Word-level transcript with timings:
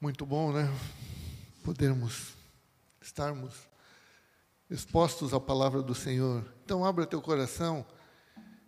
Muito 0.00 0.24
bom, 0.24 0.52
né? 0.52 0.72
Podermos 1.64 2.28
estarmos 3.02 3.52
expostos 4.70 5.34
à 5.34 5.40
palavra 5.40 5.82
do 5.82 5.92
Senhor. 5.92 6.44
Então, 6.64 6.84
abra 6.84 7.04
teu 7.04 7.20
coração. 7.20 7.84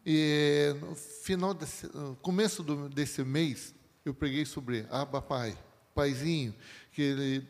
E 0.05 0.75
no 0.81 0.97
final, 0.97 1.55
desse, 1.55 1.87
no 1.97 2.17
começo 2.17 2.65
do, 2.65 2.89
desse 2.89 3.23
mês, 3.23 3.73
eu 4.05 4.13
preguei 4.13 4.45
sobre 4.45 4.89
Abba 4.91 5.23
Pai, 5.23 5.57
Paizinho, 5.95 6.53
que 6.91 7.01
ele, 7.01 7.49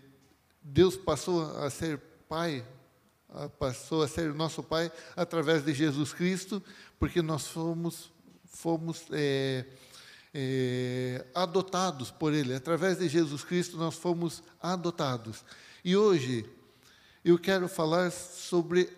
Deus 0.61 0.99
passou 0.99 1.57
a 1.57 1.71
ser 1.71 1.99
Pai, 2.29 2.62
passou 3.59 4.03
a 4.03 4.09
ser 4.09 4.35
nosso 4.35 4.62
Pai 4.62 4.93
através 5.17 5.65
de 5.65 5.73
Jesus 5.73 6.12
Cristo, 6.12 6.62
porque 6.99 7.23
nós 7.23 7.47
fomos, 7.47 8.12
fomos 8.45 9.07
é, 9.11 9.65
é, 10.33 11.27
adotados 11.35 12.11
por 12.11 12.32
Ele. 12.32 12.54
Através 12.54 12.99
de 12.99 13.09
Jesus 13.09 13.45
Cristo, 13.45 13.77
nós 13.77 13.95
fomos 13.95 14.43
adotados. 14.61 15.45
E 15.85 15.96
hoje, 15.96 16.49
eu 17.25 17.39
quero 17.39 17.68
falar 17.68 18.11
sobre, 18.11 18.89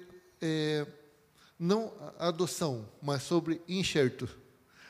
é, 0.40 0.86
não 1.58 1.92
adoção, 2.18 2.88
mas 3.00 3.22
sobre 3.22 3.60
enxerto. 3.68 4.28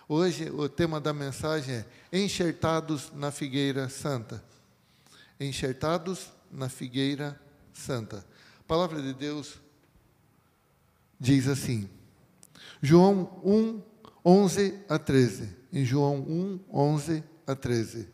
Hoje, 0.09 0.51
o 0.51 0.69
tema 0.69 1.01
da 1.01 1.13
mensagem 1.13 1.77
é 1.77 1.87
Enxertados 2.13 3.11
na 3.15 3.31
Figueira 3.31 3.89
Santa. 3.89 4.45
Enxertados 5.41 6.31
na 6.51 6.69
Figueira 6.69 7.41
Santa. 7.73 8.25
A 8.61 8.63
palavra 8.65 9.01
de 9.01 9.15
Deus 9.15 9.55
diz 11.19 11.47
assim, 11.49 11.89
João 12.83 13.41
1, 13.45 13.83
11 14.25 14.81
a 14.89 14.99
13 14.99 15.63
em 15.73 15.85
João 15.85 16.17
1, 16.17 16.61
11 16.73 17.25
a 17.47 17.55
13. 17.55 18.09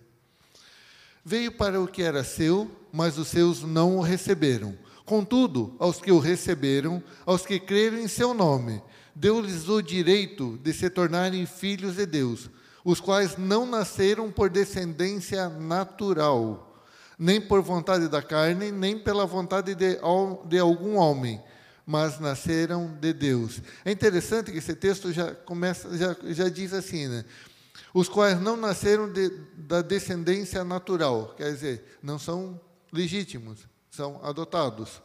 Veio 1.24 1.52
para 1.52 1.80
o 1.80 1.88
que 1.88 2.02
era 2.02 2.22
seu, 2.24 2.70
mas 2.92 3.18
os 3.18 3.28
seus 3.28 3.62
não 3.62 3.98
o 3.98 4.00
receberam. 4.00 4.76
Contudo, 5.04 5.74
aos 5.78 6.00
que 6.00 6.12
o 6.12 6.18
receberam, 6.18 7.02
aos 7.26 7.44
que 7.44 7.58
creram 7.58 7.98
em 7.98 8.08
seu 8.08 8.32
nome, 8.32 8.82
deu-lhes 9.14 9.68
o 9.68 9.82
direito 9.82 10.58
de 10.62 10.72
se 10.72 10.88
tornarem 10.88 11.44
filhos 11.44 11.96
de 11.96 12.06
Deus, 12.06 12.48
os 12.84 13.00
quais 13.00 13.36
não 13.36 13.66
nasceram 13.66 14.30
por 14.30 14.48
descendência 14.48 15.48
natural, 15.48 16.82
nem 17.18 17.40
por 17.40 17.60
vontade 17.60 18.08
da 18.08 18.22
carne, 18.22 18.70
nem 18.70 18.98
pela 18.98 19.26
vontade 19.26 19.74
de, 19.74 19.98
de 20.46 20.58
algum 20.58 20.96
homem, 20.96 21.42
mas 21.88 22.20
nasceram 22.20 22.98
de 23.00 23.14
Deus. 23.14 23.62
É 23.82 23.90
interessante 23.90 24.52
que 24.52 24.58
esse 24.58 24.76
texto 24.76 25.10
já 25.10 25.34
começa, 25.34 25.96
já, 25.96 26.14
já 26.22 26.46
diz 26.50 26.74
assim, 26.74 27.08
né? 27.08 27.24
Os 27.94 28.10
quais 28.10 28.38
não 28.38 28.58
nasceram 28.58 29.10
de, 29.10 29.30
da 29.56 29.80
descendência 29.80 30.62
natural, 30.62 31.34
quer 31.34 31.50
dizer, 31.50 31.98
não 32.02 32.18
são 32.18 32.60
legítimos, 32.92 33.66
são 33.90 34.20
adotados. 34.22 35.00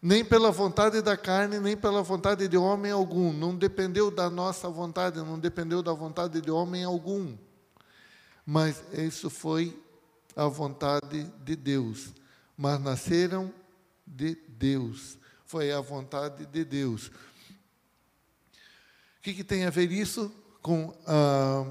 Nem 0.00 0.24
pela 0.24 0.50
vontade 0.50 1.02
da 1.02 1.18
carne, 1.18 1.60
nem 1.60 1.76
pela 1.76 2.02
vontade 2.02 2.48
de 2.48 2.56
homem 2.56 2.90
algum. 2.90 3.30
Não 3.30 3.54
dependeu 3.54 4.10
da 4.10 4.30
nossa 4.30 4.70
vontade, 4.70 5.18
não 5.18 5.38
dependeu 5.38 5.82
da 5.82 5.92
vontade 5.92 6.40
de 6.40 6.50
homem 6.50 6.82
algum. 6.82 7.36
Mas 8.46 8.82
isso 8.94 9.28
foi 9.28 9.78
a 10.34 10.46
vontade 10.46 11.30
de 11.44 11.54
Deus. 11.54 12.14
Mas 12.56 12.80
nasceram 12.80 13.52
de 14.06 14.34
Deus 14.48 15.17
foi 15.48 15.72
a 15.72 15.80
vontade 15.80 16.44
de 16.44 16.62
Deus. 16.62 17.06
O 17.06 17.12
que, 19.22 19.32
que 19.32 19.42
tem 19.42 19.64
a 19.64 19.70
ver 19.70 19.90
isso 19.90 20.30
com 20.60 20.94
ah, 21.06 21.64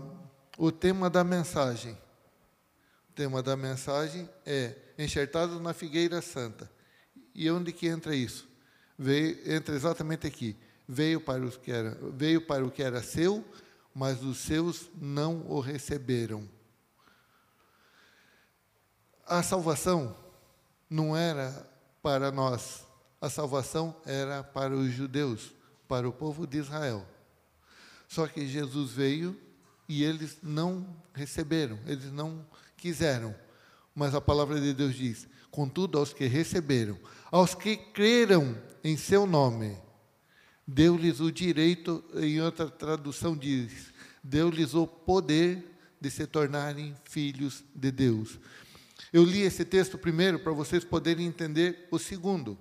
o 0.57 0.71
tema 0.71 1.11
da 1.11 1.23
mensagem? 1.23 1.93
O 3.11 3.13
tema 3.13 3.43
da 3.43 3.55
mensagem 3.55 4.27
é 4.43 4.75
enxertado 4.97 5.59
na 5.59 5.75
figueira 5.75 6.23
santa. 6.23 6.69
E 7.35 7.49
onde 7.51 7.71
que 7.71 7.87
entra 7.87 8.15
isso? 8.15 8.49
Veio, 8.97 9.39
entra 9.45 9.75
exatamente 9.75 10.25
aqui. 10.25 10.57
Veio 10.87 11.21
para, 11.21 11.45
os 11.45 11.55
que 11.55 11.71
era, 11.71 11.95
veio 12.13 12.41
para 12.41 12.65
o 12.65 12.71
que 12.71 12.81
era 12.81 13.03
seu, 13.03 13.45
mas 13.93 14.23
os 14.23 14.39
seus 14.39 14.89
não 14.99 15.45
o 15.47 15.59
receberam. 15.59 16.49
A 19.23 19.43
salvação 19.43 20.17
não 20.89 21.15
era 21.15 21.69
para 22.01 22.31
nós, 22.31 22.86
a 23.19 23.29
salvação 23.29 23.95
era 24.05 24.43
para 24.43 24.75
os 24.75 24.91
judeus, 24.91 25.53
para 25.87 26.07
o 26.07 26.13
povo 26.13 26.45
de 26.45 26.57
Israel. 26.57 27.05
Só 28.07 28.27
que 28.27 28.47
Jesus 28.47 28.91
veio 28.91 29.37
e 29.89 30.03
eles 30.03 30.37
não 30.41 30.95
receberam, 31.13 31.79
eles 31.85 32.11
não 32.11 32.45
quiseram. 32.75 33.35
Mas 33.93 34.13
a 34.13 34.21
palavra 34.21 34.61
de 34.61 34.73
Deus 34.73 34.95
diz: 34.95 35.27
contudo, 35.49 35.97
aos 35.97 36.13
que 36.13 36.25
receberam, 36.25 36.97
aos 37.31 37.55
que 37.55 37.75
creram 37.75 38.57
em 38.83 38.95
seu 38.95 39.25
nome, 39.25 39.77
deu-lhes 40.65 41.19
o 41.19 41.31
direito, 41.31 42.03
em 42.15 42.39
outra 42.39 42.69
tradução 42.69 43.35
diz, 43.35 43.91
deu-lhes 44.23 44.73
o 44.73 44.85
poder 44.85 45.65
de 45.99 46.11
se 46.11 46.27
tornarem 46.27 46.95
filhos 47.03 47.63
de 47.73 47.91
Deus. 47.91 48.39
Eu 49.11 49.23
li 49.23 49.41
esse 49.41 49.65
texto 49.65 49.97
primeiro 49.97 50.39
para 50.39 50.51
vocês 50.51 50.83
poderem 50.83 51.25
entender 51.25 51.87
o 51.91 51.97
segundo 51.97 52.57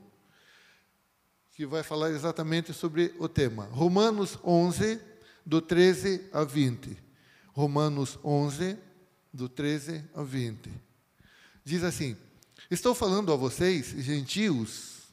que 1.56 1.64
vai 1.64 1.82
falar 1.82 2.10
exatamente 2.10 2.74
sobre 2.74 3.14
o 3.18 3.26
tema. 3.26 3.66
Romanos 3.72 4.38
11, 4.44 5.00
do 5.44 5.62
13 5.62 6.28
a 6.30 6.44
20. 6.44 6.94
Romanos 7.54 8.18
11, 8.22 8.76
do 9.32 9.48
13 9.48 10.04
a 10.14 10.22
20. 10.22 10.70
Diz 11.64 11.82
assim: 11.82 12.14
Estou 12.70 12.94
falando 12.94 13.32
a 13.32 13.36
vocês, 13.36 13.86
gentios, 13.96 15.04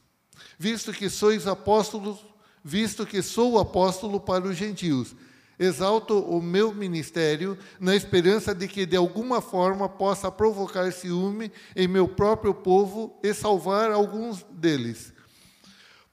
visto 0.58 0.92
que 0.92 1.08
sois 1.08 1.46
apóstolos, 1.46 2.18
visto 2.62 3.06
que 3.06 3.22
sou 3.22 3.58
apóstolo 3.58 4.20
para 4.20 4.44
os 4.44 4.54
gentios. 4.54 5.16
Exalto 5.58 6.18
o 6.18 6.42
meu 6.42 6.74
ministério 6.74 7.56
na 7.80 7.96
esperança 7.96 8.54
de 8.54 8.68
que 8.68 8.84
de 8.84 8.96
alguma 8.96 9.40
forma 9.40 9.88
possa 9.88 10.30
provocar 10.30 10.92
ciúme 10.92 11.50
em 11.74 11.88
meu 11.88 12.06
próprio 12.06 12.52
povo 12.52 13.18
e 13.22 13.32
salvar 13.32 13.90
alguns 13.90 14.42
deles. 14.50 15.13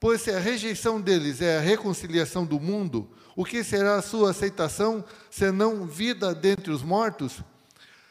Pois 0.01 0.23
se 0.23 0.31
a 0.31 0.39
rejeição 0.39 0.99
deles 0.99 1.43
é 1.43 1.59
a 1.59 1.61
reconciliação 1.61 2.43
do 2.43 2.59
mundo, 2.59 3.07
o 3.35 3.45
que 3.45 3.63
será 3.63 3.97
a 3.97 4.01
sua 4.01 4.31
aceitação, 4.31 5.05
senão 5.29 5.85
vida 5.85 6.33
dentre 6.33 6.71
os 6.71 6.81
mortos? 6.81 7.43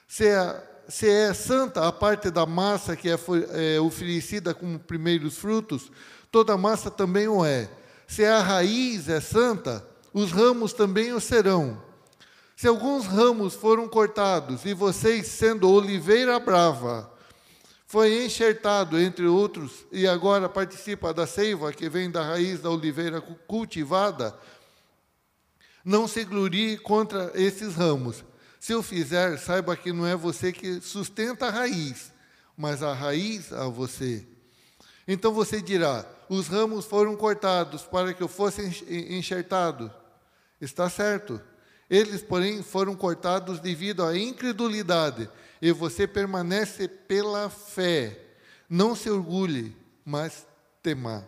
Se 0.06 0.25
é, 0.25 0.71
se 0.89 1.11
é 1.11 1.34
santa 1.34 1.89
a 1.89 1.91
parte 1.91 2.31
da 2.31 2.47
massa 2.47 2.95
que 2.95 3.11
é, 3.11 3.19
é 3.75 3.81
oferecida 3.81 4.55
como 4.55 4.78
primeiros 4.78 5.37
frutos, 5.37 5.91
toda 6.31 6.56
massa 6.56 6.93
também 6.93 7.27
o 7.27 7.45
é. 7.45 7.69
Se 8.07 8.25
a 8.25 8.39
raiz 8.39 9.09
é 9.09 9.21
santa, 9.21 9.84
os 10.15 10.31
ramos 10.31 10.72
também 10.72 11.12
o 11.12 11.19
serão. 11.21 11.83
Se 12.55 12.69
alguns 12.69 13.05
ramos 13.05 13.57
foram 13.57 13.89
cortados, 13.89 14.65
e 14.65 14.75
vocês, 14.75 15.27
sendo 15.27 15.69
oliveira 15.69 16.39
brava, 16.39 17.11
foi 17.91 18.25
enxertado, 18.25 19.01
entre 19.01 19.27
outros, 19.27 19.84
e 19.91 20.06
agora 20.06 20.49
participa 20.49 21.12
da 21.12 21.27
seiva 21.27 21.73
que 21.73 21.89
vem 21.89 22.09
da 22.09 22.23
raiz 22.23 22.61
da 22.61 22.71
oliveira 22.71 23.21
cultivada, 23.21 24.33
não 25.84 26.06
se 26.06 26.23
glorie 26.23 26.78
contra 26.78 27.33
esses 27.34 27.75
ramos. 27.75 28.25
Se 28.61 28.73
o 28.77 28.81
fizer, 28.81 29.37
saiba 29.39 29.75
que 29.75 29.93
não 29.93 30.06
é 30.06 30.15
você 30.15 30.53
que 30.53 30.81
sustenta 30.81 31.47
a 31.49 31.51
raiz, 31.51 32.12
mas 32.56 32.81
a 32.81 32.95
raiz 32.95 33.53
a 33.53 33.67
você. 33.67 34.25
Então 35.09 35.34
você 35.34 35.61
dirá: 35.61 36.07
os 36.28 36.47
ramos 36.47 36.84
foram 36.84 37.17
cortados 37.17 37.83
para 37.83 38.15
que 38.15 38.22
eu 38.22 38.28
fosse 38.28 38.62
enxertado. 38.89 39.93
Está 40.61 40.89
certo. 40.89 41.41
Eles, 41.91 42.23
porém, 42.23 42.62
foram 42.62 42.95
cortados 42.95 43.59
devido 43.59 44.05
à 44.05 44.16
incredulidade 44.16 45.28
e 45.60 45.72
você 45.72 46.07
permanece 46.07 46.87
pela 46.87 47.51
fé. 47.51 48.19
Não 48.69 48.95
se 48.95 49.10
orgulhe, 49.10 49.77
mas 50.04 50.47
temar. 50.81 51.27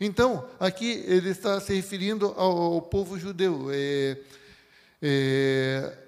Então, 0.00 0.48
aqui 0.58 1.04
ele 1.06 1.30
está 1.30 1.60
se 1.60 1.72
referindo 1.74 2.26
ao, 2.36 2.74
ao 2.74 2.82
povo 2.82 3.18
judeu. 3.18 3.68
É, 3.70 4.18
é, 5.00 5.98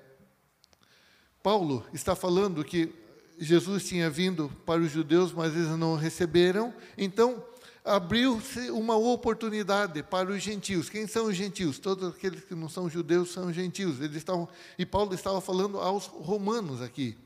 Paulo 1.43 1.87
está 1.93 2.14
falando 2.16 2.64
que 2.64 2.93
Jesus 3.38 3.84
tinha 3.84 4.11
vindo 4.11 4.50
para 4.66 4.81
os 4.81 4.90
judeus, 4.90 5.32
mas 5.32 5.55
eles 5.55 5.69
não 5.70 5.96
receberam. 5.96 6.75
Então, 6.99 7.43
abriu-se 7.90 8.70
uma 8.70 8.96
oportunidade 8.96 10.00
para 10.04 10.31
os 10.31 10.40
gentios. 10.40 10.88
Quem 10.88 11.08
são 11.08 11.26
os 11.26 11.34
gentios? 11.37 11.78
Todos 11.81 12.14
aqueles 12.14 12.44
que 12.44 12.54
não 12.54 12.69
são 12.69 12.88
judeus 12.88 13.32
são 13.32 13.52
gentios. 13.52 14.00
Eles 14.00 14.16
estavam, 14.16 14.48
e 14.78 14.87
Paulo 14.87 15.12
estava 15.12 15.40
falando 15.40 15.81
aos 15.81 16.06
romanos 16.06 16.81
aqui. 16.81 17.19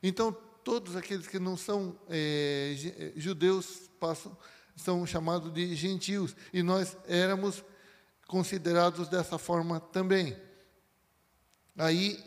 Então, 0.00 0.30
todos 0.62 0.94
aqueles 0.94 1.26
que 1.26 1.40
não 1.40 1.56
são 1.56 1.96
é, 2.08 2.76
é, 2.96 3.12
judeus 3.20 3.90
passam, 3.98 4.36
são 4.76 5.04
chamados 5.04 5.52
de 5.52 5.74
gentios, 5.74 6.36
e 6.52 6.62
nós 6.62 6.96
éramos 7.08 7.64
considerados 8.28 9.08
dessa 9.08 9.36
forma 9.36 9.80
também. 9.80 10.36
Aí 11.76 12.22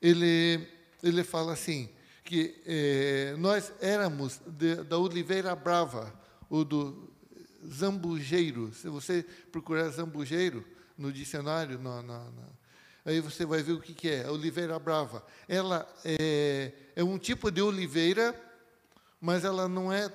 ele, 0.00 0.64
ele 1.02 1.24
fala 1.24 1.54
assim, 1.54 1.88
que 2.22 2.62
é, 2.64 3.34
nós 3.36 3.72
éramos 3.80 4.40
de, 4.46 4.76
da 4.84 4.96
oliveira 4.96 5.56
brava, 5.56 6.16
ou 6.48 6.64
do 6.64 7.12
zambujeiro. 7.66 8.72
Se 8.74 8.88
você 8.88 9.24
procurar 9.52 9.88
zambujeiro 9.90 10.64
no 10.96 11.12
dicionário, 11.12 11.78
no, 11.78 12.02
no, 12.02 12.30
no, 12.30 12.58
aí 13.04 13.20
você 13.20 13.44
vai 13.44 13.62
ver 13.62 13.72
o 13.72 13.80
que, 13.80 13.94
que 13.94 14.08
é, 14.08 14.24
a 14.24 14.32
oliveira 14.32 14.78
brava. 14.78 15.24
Ela 15.48 15.86
é, 16.04 16.72
é 16.96 17.04
um 17.04 17.18
tipo 17.18 17.50
de 17.50 17.62
oliveira, 17.62 18.34
mas 19.20 19.44
ela 19.44 19.68
não 19.68 19.92
é 19.92 20.12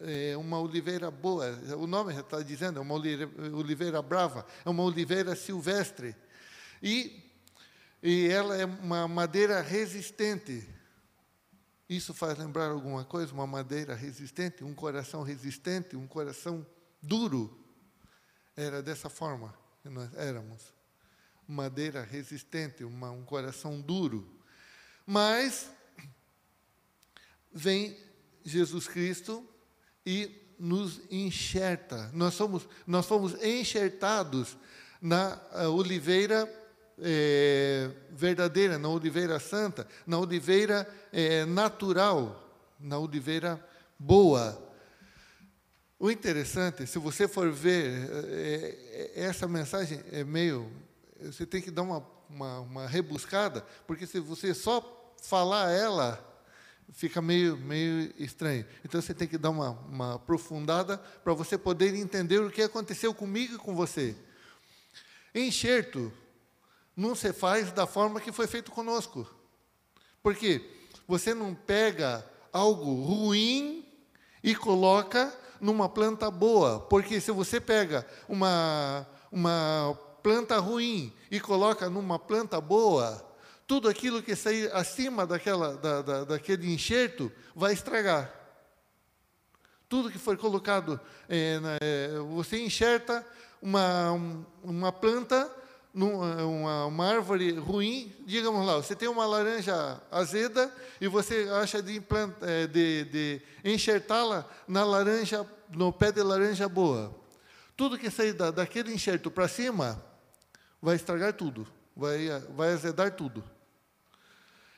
é 0.00 0.36
uma 0.36 0.60
oliveira 0.60 1.10
boa, 1.10 1.50
o 1.78 1.86
nome 1.86 2.12
já 2.12 2.20
está 2.20 2.42
dizendo, 2.42 2.78
é 2.78 2.82
uma 2.82 2.94
oliveira 2.94 4.02
brava, 4.02 4.44
é 4.64 4.68
uma 4.68 4.82
oliveira 4.82 5.36
silvestre. 5.36 6.14
E, 6.82 7.22
e 8.02 8.28
ela 8.28 8.56
é 8.56 8.64
uma 8.64 9.08
madeira 9.08 9.62
resistente. 9.62 10.68
Isso 11.94 12.12
faz 12.12 12.36
lembrar 12.36 12.70
alguma 12.70 13.04
coisa? 13.04 13.32
Uma 13.32 13.46
madeira 13.46 13.94
resistente, 13.94 14.64
um 14.64 14.74
coração 14.74 15.22
resistente, 15.22 15.94
um 15.94 16.06
coração 16.08 16.66
duro. 17.00 17.56
Era 18.56 18.82
dessa 18.82 19.08
forma 19.08 19.54
que 19.82 19.88
nós 19.88 20.12
éramos. 20.14 20.60
Madeira 21.46 22.02
resistente, 22.02 22.82
uma, 22.82 23.10
um 23.10 23.24
coração 23.24 23.80
duro. 23.80 24.28
Mas 25.06 25.70
vem 27.52 27.96
Jesus 28.44 28.88
Cristo 28.88 29.48
e 30.04 30.42
nos 30.58 31.00
enxerta. 31.10 32.10
Nós 32.12 32.34
somos, 32.34 32.68
nós 32.86 33.06
fomos 33.06 33.34
enxertados 33.42 34.56
na 35.00 35.40
eh, 35.52 35.68
oliveira 35.68 36.48
é, 37.02 37.90
verdadeira, 38.10 38.78
na 38.78 38.88
oliveira 38.88 39.38
santa, 39.40 39.86
na 40.06 40.18
oliveira 40.18 40.88
é, 41.12 41.44
natural, 41.44 42.64
na 42.78 42.98
oliveira 42.98 43.64
boa. 43.98 44.60
O 45.98 46.10
interessante, 46.10 46.86
se 46.86 46.98
você 46.98 47.26
for 47.26 47.50
ver, 47.50 48.08
é, 48.28 49.12
essa 49.14 49.48
mensagem 49.48 50.00
é 50.12 50.24
meio. 50.24 50.70
Você 51.20 51.46
tem 51.46 51.62
que 51.62 51.70
dar 51.70 51.82
uma, 51.82 52.06
uma, 52.28 52.60
uma 52.60 52.86
rebuscada, 52.86 53.64
porque 53.86 54.06
se 54.06 54.20
você 54.20 54.52
só 54.52 55.14
falar 55.22 55.70
ela, 55.70 56.22
fica 56.92 57.22
meio, 57.22 57.56
meio 57.56 58.12
estranho. 58.18 58.66
Então 58.84 59.00
você 59.00 59.14
tem 59.14 59.26
que 59.26 59.38
dar 59.38 59.50
uma, 59.50 59.70
uma 59.70 60.14
aprofundada 60.16 60.98
para 60.98 61.32
você 61.32 61.56
poder 61.56 61.94
entender 61.94 62.38
o 62.38 62.50
que 62.50 62.62
aconteceu 62.62 63.14
comigo 63.14 63.54
e 63.54 63.58
com 63.58 63.74
você. 63.74 64.14
Enxerto 65.34 66.12
não 66.96 67.14
se 67.14 67.32
faz 67.32 67.72
da 67.72 67.86
forma 67.86 68.20
que 68.20 68.32
foi 68.32 68.46
feito 68.46 68.70
conosco. 68.70 69.28
Porque 70.22 70.64
você 71.06 71.34
não 71.34 71.54
pega 71.54 72.24
algo 72.52 72.94
ruim 73.02 73.86
e 74.42 74.54
coloca 74.54 75.32
numa 75.60 75.88
planta 75.88 76.30
boa. 76.30 76.80
Porque 76.80 77.20
se 77.20 77.30
você 77.30 77.60
pega 77.60 78.06
uma, 78.28 79.06
uma 79.30 79.98
planta 80.22 80.58
ruim 80.58 81.12
e 81.30 81.40
coloca 81.40 81.90
numa 81.90 82.18
planta 82.18 82.60
boa, 82.60 83.24
tudo 83.66 83.88
aquilo 83.88 84.22
que 84.22 84.36
sair 84.36 84.70
acima 84.72 85.26
daquela, 85.26 85.76
da, 85.76 86.02
da, 86.02 86.24
daquele 86.24 86.72
enxerto 86.72 87.32
vai 87.54 87.72
estragar. 87.72 88.32
Tudo 89.88 90.10
que 90.10 90.18
for 90.18 90.36
colocado, 90.36 91.00
é, 91.28 91.58
na, 91.58 91.76
é, 91.80 92.18
você 92.34 92.62
enxerta 92.62 93.26
uma, 93.60 94.12
uma 94.62 94.92
planta, 94.92 95.50
numa, 95.94 96.86
uma 96.86 97.06
árvore 97.06 97.52
ruim, 97.52 98.12
digamos 98.26 98.66
lá, 98.66 98.76
você 98.76 98.96
tem 98.96 99.08
uma 99.08 99.24
laranja 99.24 100.02
azeda 100.10 100.74
e 101.00 101.06
você 101.06 101.48
acha 101.62 101.80
de, 101.80 102.02
é, 102.42 102.66
de, 102.66 103.04
de 103.04 103.42
enxertá-la 103.64 104.44
na 104.66 104.84
laranja, 104.84 105.48
no 105.70 105.92
pé 105.92 106.10
de 106.10 106.20
laranja 106.20 106.68
boa. 106.68 107.14
Tudo 107.76 107.98
que 107.98 108.10
sair 108.10 108.32
da, 108.32 108.50
daquele 108.50 108.92
enxerto 108.92 109.30
para 109.30 109.46
cima 109.46 110.04
vai 110.82 110.96
estragar 110.96 111.32
tudo, 111.32 111.66
vai, 111.96 112.28
vai 112.56 112.72
azedar 112.72 113.12
tudo. 113.12 113.44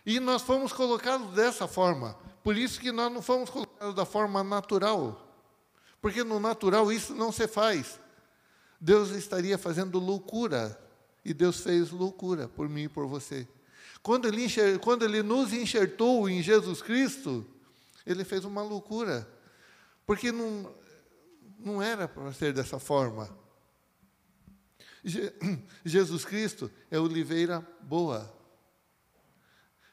E 0.05 0.21
nós 0.21 0.43
fomos 0.43 0.73
colocados 0.73 1.33
dessa 1.33 1.67
forma. 1.67 2.17
Por 2.45 2.57
isso 2.57 2.79
que 2.79 2.93
nós 2.93 3.13
não 3.13 3.21
fomos 3.21 3.51
colocados 3.51 3.95
da 3.95 4.05
forma 4.05 4.45
natural. 4.45 5.21
Porque 6.01 6.23
no 6.23 6.39
natural 6.39 6.93
isso 6.93 7.13
não 7.13 7.33
se 7.33 7.49
faz. 7.49 7.99
Deus 8.81 9.11
estaria 9.11 9.59
fazendo 9.59 9.99
loucura. 9.99 10.79
E 11.27 11.35
Deus 11.35 11.59
fez 11.59 11.91
loucura 11.91 12.47
por 12.47 12.69
mim 12.69 12.85
e 12.85 12.89
por 12.89 13.09
você. 13.09 13.49
Quando 14.01 14.29
ele, 14.29 14.45
enxer, 14.45 14.79
quando 14.79 15.05
ele 15.05 15.25
nos 15.25 15.53
enxertou 15.53 16.31
em 16.31 16.41
Jesus 16.41 16.81
Cristo, 16.81 17.45
ele 18.07 18.23
fez 18.25 18.45
uma 18.45 18.63
loucura. 18.63 19.29
Porque 20.07 20.31
não, 20.31 20.73
não 21.59 21.83
era 21.83 22.07
para 22.07 22.33
ser 22.33 22.53
dessa 22.53 22.79
forma. 22.79 23.29
Je, 25.03 25.33
Jesus 25.85 26.25
Cristo 26.25 26.71
é 26.93 27.01
oliveira 27.01 27.67
boa. 27.83 28.33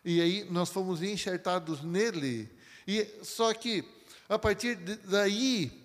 E 0.06 0.22
aí 0.22 0.48
nós 0.52 0.70
fomos 0.70 1.02
enxertados 1.02 1.82
nele. 1.82 2.48
E 2.88 3.08
só 3.24 3.52
que 3.56 3.84
a 4.30 4.38
partir 4.38 4.76
daí 4.76 5.84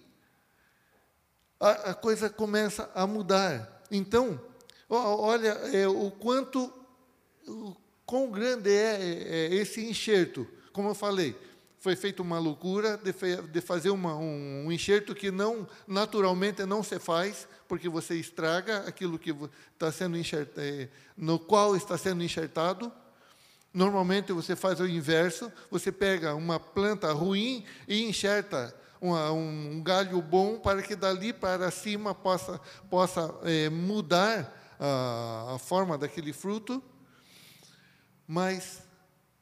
a, 1.58 1.70
a 1.70 1.94
coisa 1.94 2.28
começa 2.28 2.90
a 2.94 3.06
mudar. 3.06 3.82
Então, 3.90 4.38
olha 4.96 5.50
é, 5.72 5.86
o 5.86 6.10
quanto, 6.10 6.72
o 7.46 7.76
quão 8.06 8.30
grande 8.30 8.70
é, 8.70 9.48
é, 9.50 9.54
esse 9.54 9.84
enxerto. 9.84 10.46
Como 10.72 10.88
eu 10.88 10.94
falei, 10.94 11.36
foi 11.78 11.94
feita 11.94 12.22
uma 12.22 12.38
loucura 12.38 12.96
de, 12.96 13.12
de 13.50 13.60
fazer 13.60 13.90
uma, 13.90 14.16
um, 14.16 14.66
um, 14.66 14.72
enxerto 14.72 15.14
que 15.14 15.30
não 15.30 15.66
naturalmente 15.86 16.64
não 16.64 16.82
se 16.82 16.98
faz, 16.98 17.46
porque 17.68 17.88
você 17.88 18.14
estraga 18.14 18.78
aquilo 18.86 19.18
que 19.18 19.34
está 19.72 19.92
sendo 19.92 20.16
enxertado, 20.16 20.60
é, 20.60 20.88
no 21.16 21.38
qual 21.38 21.76
está 21.76 21.96
sendo 21.98 22.22
enxertado. 22.22 22.90
Normalmente 23.72 24.32
você 24.32 24.56
faz 24.56 24.80
o 24.80 24.86
inverso, 24.86 25.52
você 25.70 25.92
pega 25.92 26.34
uma 26.34 26.58
planta 26.58 27.12
ruim 27.12 27.64
e 27.86 28.02
enxerta 28.04 28.74
uma, 29.00 29.30
um 29.30 29.80
galho 29.82 30.20
bom 30.20 30.58
para 30.58 30.82
que 30.82 30.96
dali 30.96 31.32
para 31.32 31.70
cima 31.70 32.14
possa, 32.14 32.60
possa 32.90 33.34
é, 33.44 33.68
mudar 33.68 34.56
a, 34.78 35.54
a 35.54 35.58
forma 35.58 35.98
daquele 35.98 36.32
fruto. 36.32 36.82
Mas 38.26 38.82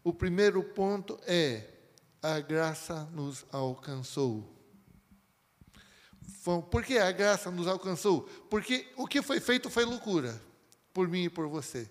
o 0.02 0.12
primeiro 0.12 0.62
ponto 0.62 1.19
é: 1.26 1.69
a 2.23 2.40
graça 2.40 3.09
nos 3.12 3.45
alcançou. 3.50 4.52
Por 6.71 6.85
que 6.85 6.97
a 6.97 7.11
graça 7.11 7.50
nos 7.50 7.66
alcançou? 7.66 8.23
Porque 8.49 8.87
o 8.97 9.07
que 9.07 9.21
foi 9.21 9.40
feito 9.40 9.69
foi 9.69 9.85
loucura, 9.85 10.40
por 10.93 11.09
mim 11.09 11.25
e 11.25 11.31
por 11.31 11.49
você. 11.49 11.88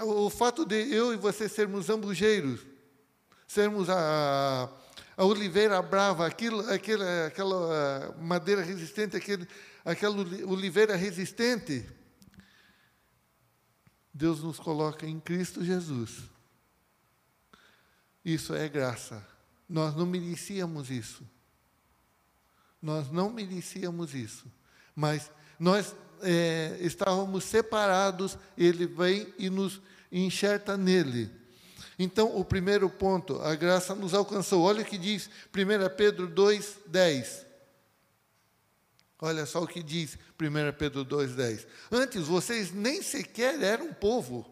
O 0.00 0.28
fato 0.28 0.66
de 0.66 0.92
eu 0.92 1.14
e 1.14 1.16
você 1.16 1.48
sermos 1.48 1.86
zambujeiros, 1.86 2.66
sermos 3.46 3.88
a, 3.88 4.68
a 5.16 5.24
oliveira 5.24 5.80
brava, 5.80 6.26
aquilo, 6.26 6.60
aquele, 6.68 7.04
aquela 7.26 8.14
madeira 8.20 8.60
resistente, 8.60 9.16
aquele, 9.16 9.48
aquela 9.84 10.16
oliveira 10.16 10.96
resistente, 10.96 11.84
Deus 14.12 14.42
nos 14.42 14.58
coloca 14.58 15.06
em 15.06 15.20
Cristo 15.20 15.64
Jesus. 15.64 16.22
Isso 18.24 18.54
é 18.54 18.68
graça. 18.68 19.26
Nós 19.68 19.94
não 19.94 20.06
merecíamos 20.06 20.90
isso. 20.90 21.22
Nós 22.80 23.10
não 23.10 23.30
merecíamos 23.30 24.14
isso. 24.14 24.46
Mas 24.94 25.30
nós 25.58 25.94
é, 26.22 26.78
estávamos 26.80 27.44
separados, 27.44 28.36
ele 28.56 28.86
vem 28.86 29.32
e 29.38 29.48
nos 29.48 29.80
enxerta 30.10 30.76
nele. 30.76 31.30
Então, 31.98 32.36
o 32.36 32.44
primeiro 32.44 32.88
ponto, 32.88 33.40
a 33.40 33.54
graça 33.54 33.94
nos 33.94 34.14
alcançou. 34.14 34.62
Olha 34.62 34.82
o 34.82 34.84
que 34.84 34.96
diz 34.96 35.28
1 35.54 35.96
Pedro 35.96 36.26
2, 36.28 36.78
10. 36.86 37.46
Olha 39.20 39.44
só 39.46 39.62
o 39.62 39.66
que 39.66 39.82
diz 39.82 40.16
1 40.40 40.76
Pedro 40.78 41.04
2,10. 41.04 41.66
Antes 41.90 42.26
vocês 42.26 42.72
nem 42.72 43.02
sequer 43.02 43.60
eram 43.60 43.92
povo, 43.92 44.48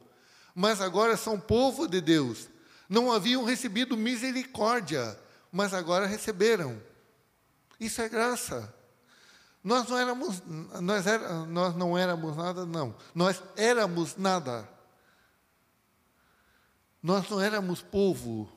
mas 0.55 0.81
agora 0.81 1.17
são 1.17 1.39
povo 1.39 1.87
de 1.87 2.01
Deus. 2.01 2.49
Não 2.89 3.13
haviam 3.13 3.45
recebido 3.45 3.97
misericórdia, 3.97 5.19
mas 5.53 5.73
agora 5.73 6.07
receberam. 6.07 6.81
Isso 7.79 8.01
é 8.03 8.09
graça. 8.09 8.75
Nós 9.63 9.89
não 9.89 9.99
éramos, 9.99 10.43
nós, 10.81 11.07
era, 11.07 11.45
nós 11.47 11.77
não 11.77 11.99
éramos 11.99 12.37
nada, 12.37 12.65
não. 12.65 12.95
Nós 13.15 13.43
éramos 13.57 14.17
nada. 14.17 14.69
Nós 17.03 17.29
não 17.29 17.41
éramos 17.41 17.83
povo. 17.83 18.49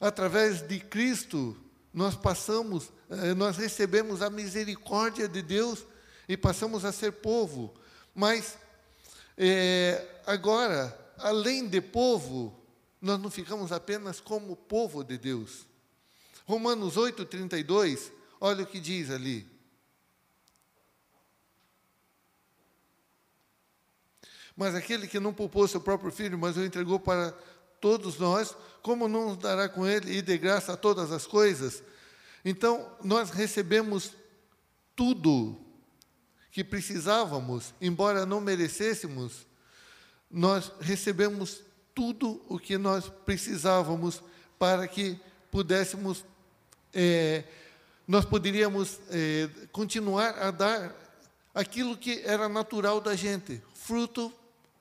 Através 0.00 0.60
de 0.62 0.80
Cristo, 0.80 1.56
nós 1.94 2.16
passamos, 2.16 2.90
eh, 3.08 3.34
nós 3.34 3.56
recebemos 3.56 4.20
a 4.20 4.28
misericórdia 4.28 5.28
de 5.28 5.40
Deus 5.40 5.86
e 6.28 6.36
passamos 6.36 6.84
a 6.84 6.90
ser 6.90 7.12
povo. 7.12 7.72
Mas, 8.12 8.58
é, 9.38 10.04
agora, 10.26 10.92
além 11.16 11.68
de 11.68 11.80
povo, 11.80 12.60
nós 13.00 13.20
não 13.20 13.30
ficamos 13.30 13.70
apenas 13.70 14.20
como 14.20 14.56
povo 14.56 15.04
de 15.04 15.16
Deus. 15.16 15.66
Romanos 16.44 16.96
8, 16.96 17.24
32, 17.26 18.10
olha 18.40 18.64
o 18.64 18.66
que 18.66 18.80
diz 18.80 19.08
ali. 19.08 19.46
Mas 24.56 24.74
aquele 24.74 25.06
que 25.06 25.20
não 25.20 25.32
poupou 25.32 25.68
seu 25.68 25.80
próprio 25.80 26.10
filho, 26.10 26.38
mas 26.38 26.56
o 26.56 26.64
entregou 26.64 26.98
para 26.98 27.32
todos 27.84 28.18
nós, 28.18 28.56
como 28.80 29.06
não 29.06 29.28
nos 29.28 29.36
dará 29.36 29.68
com 29.68 29.86
ele 29.86 30.16
e 30.16 30.22
de 30.22 30.38
graça 30.38 30.74
todas 30.74 31.12
as 31.12 31.26
coisas? 31.26 31.82
Então, 32.42 32.90
nós 33.04 33.28
recebemos 33.28 34.12
tudo 34.96 35.54
que 36.50 36.64
precisávamos, 36.64 37.74
embora 37.82 38.24
não 38.24 38.40
merecêssemos, 38.40 39.46
nós 40.30 40.72
recebemos 40.80 41.60
tudo 41.94 42.42
o 42.48 42.58
que 42.58 42.78
nós 42.78 43.12
precisávamos 43.26 44.22
para 44.58 44.88
que 44.88 45.20
pudéssemos, 45.50 46.24
é, 46.90 47.44
nós 48.08 48.24
poderíamos 48.24 48.98
é, 49.10 49.50
continuar 49.72 50.38
a 50.38 50.50
dar 50.50 50.96
aquilo 51.54 51.98
que 51.98 52.22
era 52.24 52.48
natural 52.48 52.98
da 52.98 53.14
gente, 53.14 53.62
fruto 53.74 54.32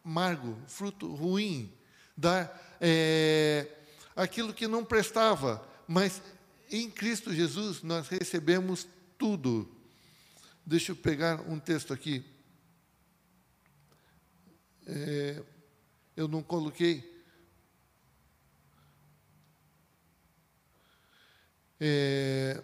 amargo, 0.06 0.58
fruto 0.68 1.14
ruim, 1.14 1.70
dar 2.16 2.73
é, 2.86 3.66
aquilo 4.14 4.54
que 4.54 4.68
não 4.68 4.84
prestava, 4.84 5.66
mas 5.88 6.22
em 6.70 6.92
Cristo 6.92 7.34
Jesus 7.34 7.82
nós 7.82 8.10
recebemos 8.10 8.86
tudo. 9.18 9.74
Deixa 10.66 10.92
eu 10.92 10.96
pegar 10.98 11.40
um 11.50 11.58
texto 11.58 11.94
aqui. 11.94 12.26
É, 14.86 15.42
eu 16.18 16.28
não 16.28 16.44
coloquei. 16.44 17.10
É, 21.80 22.62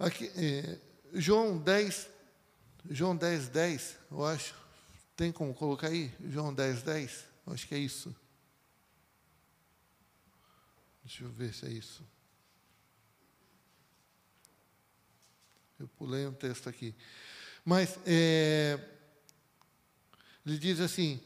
aqui, 0.00 0.32
é, 0.34 0.80
João 1.14 1.58
10, 1.58 2.08
João 2.90 3.16
10, 3.16 3.48
10, 3.50 3.96
eu 4.10 4.24
acho. 4.24 4.54
Tem 5.14 5.30
como 5.30 5.54
colocar 5.54 5.86
aí? 5.88 6.12
João 6.28 6.52
10, 6.52 6.82
10? 6.82 7.24
Eu 7.46 7.52
acho 7.52 7.68
que 7.68 7.74
é 7.76 7.78
isso. 7.78 8.12
Deixa 11.10 11.24
eu 11.24 11.30
ver 11.30 11.52
se 11.52 11.66
é 11.66 11.70
isso. 11.70 12.06
Eu 15.76 15.88
pulei 15.88 16.24
um 16.24 16.32
texto 16.32 16.68
aqui. 16.68 16.94
Mas 17.64 17.98
é, 18.06 18.78
ele 20.46 20.56
diz 20.56 20.78
assim. 20.78 21.20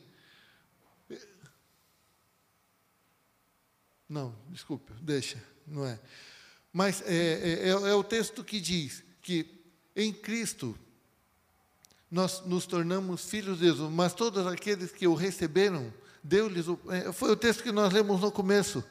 Não, 4.08 4.34
desculpe, 4.48 4.90
deixa, 5.02 5.42
não 5.66 5.84
é. 5.84 6.00
Mas 6.72 7.02
é, 7.02 7.14
é, 7.14 7.52
é, 7.64 7.68
é 7.68 7.94
o 7.94 8.02
texto 8.02 8.42
que 8.42 8.62
diz 8.62 9.04
que 9.20 9.66
em 9.94 10.14
Cristo 10.14 10.78
nós 12.10 12.40
nos 12.46 12.64
tornamos 12.64 13.26
filhos 13.26 13.58
de 13.58 13.64
Deus, 13.64 13.80
mas 13.90 14.14
todos 14.14 14.46
aqueles 14.46 14.92
que 14.92 15.06
o 15.06 15.14
receberam, 15.14 15.92
deu-lhes 16.22 16.68
o. 16.68 16.80
É, 16.88 17.12
foi 17.12 17.30
o 17.32 17.36
texto 17.36 17.62
que 17.62 17.70
nós 17.70 17.92
lemos 17.92 18.22
no 18.22 18.32
começo. 18.32 18.82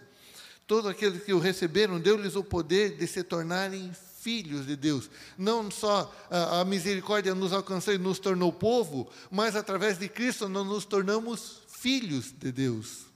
Todos 0.65 0.89
aqueles 0.89 1.23
que 1.23 1.33
o 1.33 1.39
receberam, 1.39 1.99
deu-lhes 1.99 2.35
o 2.35 2.43
poder 2.43 2.97
de 2.97 3.05
se 3.05 3.23
tornarem 3.23 3.91
filhos 4.19 4.65
de 4.65 4.75
Deus. 4.75 5.09
Não 5.37 5.69
só 5.69 6.13
a, 6.29 6.61
a 6.61 6.65
misericórdia 6.65 7.35
nos 7.35 7.51
alcançou 7.51 7.93
e 7.93 7.97
nos 7.97 8.19
tornou 8.19 8.51
povo, 8.51 9.09
mas 9.29 9.55
através 9.55 9.97
de 9.97 10.07
Cristo 10.07 10.47
nós 10.47 10.65
nos 10.65 10.85
tornamos 10.85 11.61
filhos 11.67 12.31
de 12.31 12.51
Deus. 12.51 13.13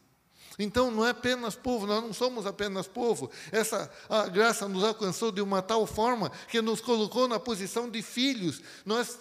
Então 0.60 0.90
não 0.90 1.06
é 1.06 1.12
apenas 1.12 1.56
povo, 1.56 1.86
nós 1.86 2.04
não 2.04 2.12
somos 2.12 2.46
apenas 2.46 2.88
povo. 2.88 3.30
Essa 3.52 3.90
graça 4.34 4.68
nos 4.68 4.84
alcançou 4.84 5.32
de 5.32 5.40
uma 5.40 5.62
tal 5.62 5.86
forma 5.86 6.32
que 6.50 6.62
nos 6.62 6.82
colocou 6.82 7.28
na 7.28 7.40
posição 7.40 7.90
de 7.90 8.02
filhos. 8.02 8.62
Nós 8.86 9.20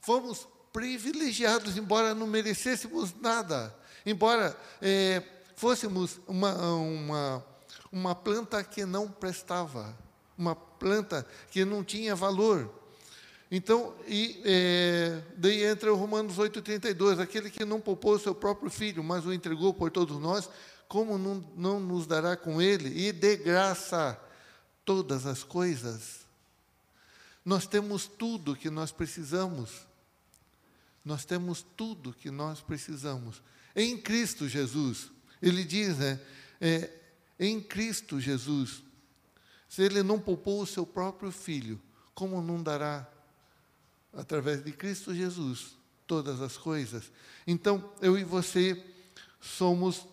fomos 0.00 0.46
privilegiados, 0.72 1.76
embora 1.76 2.14
não 2.14 2.26
merecêssemos 2.26 3.14
nada, 3.20 3.74
embora 4.04 4.56
é, 4.80 5.22
fôssemos 5.56 6.20
uma, 6.28 6.54
uma, 6.54 7.44
uma 7.98 8.14
planta 8.14 8.62
que 8.62 8.84
não 8.84 9.08
prestava 9.08 9.96
uma 10.36 10.54
planta 10.54 11.26
que 11.50 11.64
não 11.64 11.82
tinha 11.82 12.14
valor. 12.14 12.72
Então, 13.50 13.94
e, 14.06 14.42
é, 14.44 15.22
daí 15.36 15.64
entra 15.64 15.92
o 15.92 15.96
Romanos 15.96 16.36
8,32, 16.36 17.20
aquele 17.20 17.48
que 17.48 17.64
não 17.64 17.80
poupou 17.80 18.14
o 18.14 18.18
seu 18.18 18.34
próprio 18.34 18.70
filho, 18.70 19.02
mas 19.02 19.24
o 19.24 19.32
entregou 19.32 19.72
por 19.72 19.90
todos 19.90 20.18
nós, 20.18 20.50
como 20.88 21.16
não, 21.16 21.44
não 21.56 21.80
nos 21.80 22.06
dará 22.06 22.36
com 22.36 22.60
ele? 22.60 23.06
E 23.06 23.12
de 23.12 23.36
graça 23.36 24.20
todas 24.84 25.26
as 25.26 25.42
coisas. 25.42 26.26
Nós 27.44 27.66
temos 27.66 28.06
tudo 28.06 28.56
que 28.56 28.68
nós 28.68 28.90
precisamos. 28.90 29.86
Nós 31.04 31.24
temos 31.24 31.64
tudo 31.76 32.12
que 32.12 32.30
nós 32.30 32.60
precisamos. 32.60 33.40
Em 33.74 33.96
Cristo 33.96 34.48
Jesus. 34.48 35.10
Ele 35.40 35.62
diz, 35.64 35.98
né? 35.98 36.20
É, 36.60 36.90
em 37.38 37.60
Cristo 37.60 38.20
Jesus. 38.20 38.82
Se 39.68 39.82
ele 39.82 40.02
não 40.02 40.18
poupou 40.18 40.62
o 40.62 40.66
seu 40.66 40.86
próprio 40.86 41.30
filho, 41.30 41.80
como 42.14 42.40
não 42.40 42.62
dará, 42.62 43.06
através 44.12 44.64
de 44.64 44.72
Cristo 44.72 45.14
Jesus, 45.14 45.76
todas 46.06 46.40
as 46.40 46.56
coisas? 46.56 47.10
Então, 47.46 47.92
eu 48.00 48.18
e 48.18 48.24
você 48.24 48.82
somos 49.40 50.06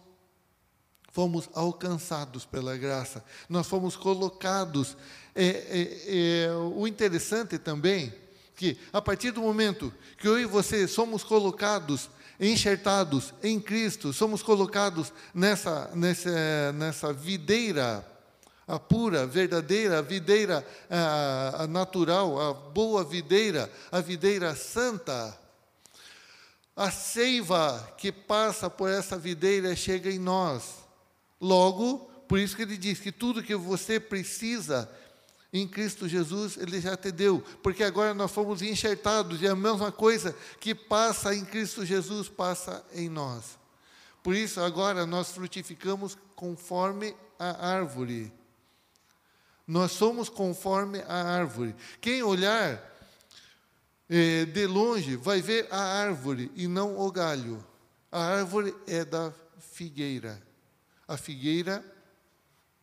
fomos 1.14 1.48
alcançados 1.54 2.44
pela 2.44 2.76
graça, 2.76 3.24
nós 3.48 3.68
fomos 3.68 3.96
colocados. 3.96 4.98
É, 5.36 5.46
é, 5.46 6.46
é, 6.48 6.54
o 6.56 6.88
interessante 6.88 7.60
também 7.60 8.12
que 8.56 8.78
a 8.92 9.02
partir 9.02 9.32
do 9.32 9.42
momento 9.42 9.94
que 10.18 10.28
eu 10.28 10.40
e 10.40 10.46
você 10.46 10.88
somos 10.88 11.24
colocados, 11.24 12.10
enxertados 12.40 13.34
em 13.44 13.60
Cristo, 13.60 14.14
somos 14.14 14.42
colocados 14.42 15.14
nessa, 15.34 15.92
nessa, 15.94 16.72
nessa 16.74 17.14
videira 17.14 18.06
a 18.68 18.80
pura, 18.80 19.28
verdadeira, 19.28 20.00
a 20.00 20.02
videira 20.02 20.66
a, 20.90 21.64
a 21.64 21.68
natural, 21.68 22.40
a 22.40 22.54
boa 22.54 23.04
videira, 23.04 23.72
a 23.92 24.00
videira 24.00 24.56
santa. 24.56 25.38
A 26.76 26.90
seiva 26.90 27.94
que 27.98 28.12
passa 28.12 28.70
por 28.70 28.90
essa 28.90 29.18
videira 29.18 29.76
chega 29.76 30.10
em 30.10 30.18
nós. 30.18 30.84
Logo, 31.40 32.10
por 32.28 32.40
isso 32.40 32.56
que 32.56 32.64
ele 32.64 32.78
diz 32.78 33.00
que 33.00 33.12
tudo 33.12 33.44
que 33.44 33.54
você 33.54 34.00
precisa 34.00 34.90
em 35.54 35.68
Cristo 35.68 36.10
Jesus, 36.10 36.58
Ele 36.58 36.82
já 36.82 36.98
te 36.98 37.12
deu, 37.12 37.40
porque 37.62 37.84
agora 37.84 38.12
nós 38.12 38.32
fomos 38.32 38.64
enxertados, 38.64 39.40
e 39.40 39.48
a 39.48 39.56
mesma 39.56 39.92
coisa 39.92 40.36
que 40.60 40.74
passa 40.74 41.36
em 41.36 41.46
Cristo 41.46 41.86
Jesus 41.86 42.28
passa 42.28 42.84
em 42.92 43.08
nós. 43.08 43.60
Por 44.24 44.34
isso, 44.36 44.60
agora 44.60 45.06
nós 45.06 45.32
frutificamos 45.32 46.18
conforme 46.36 47.16
a 47.38 47.68
árvore. 47.68 48.34
Nós 49.68 49.92
somos 49.92 50.28
conforme 50.28 51.00
a 51.08 51.24
árvore. 51.24 51.76
Quem 52.02 52.24
olhar 52.24 52.82
eh, 54.10 54.46
de 54.46 54.66
longe 54.66 55.16
vai 55.16 55.42
ver 55.42 55.68
a 55.70 55.80
árvore 55.80 56.52
e 56.56 56.68
não 56.68 56.98
o 57.00 57.12
galho. 57.12 57.64
A 58.12 58.24
árvore 58.24 58.76
é 58.88 59.06
da 59.06 59.32
figueira. 59.60 60.42
A 61.08 61.16
figueira 61.16 61.84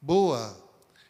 boa. 0.00 0.57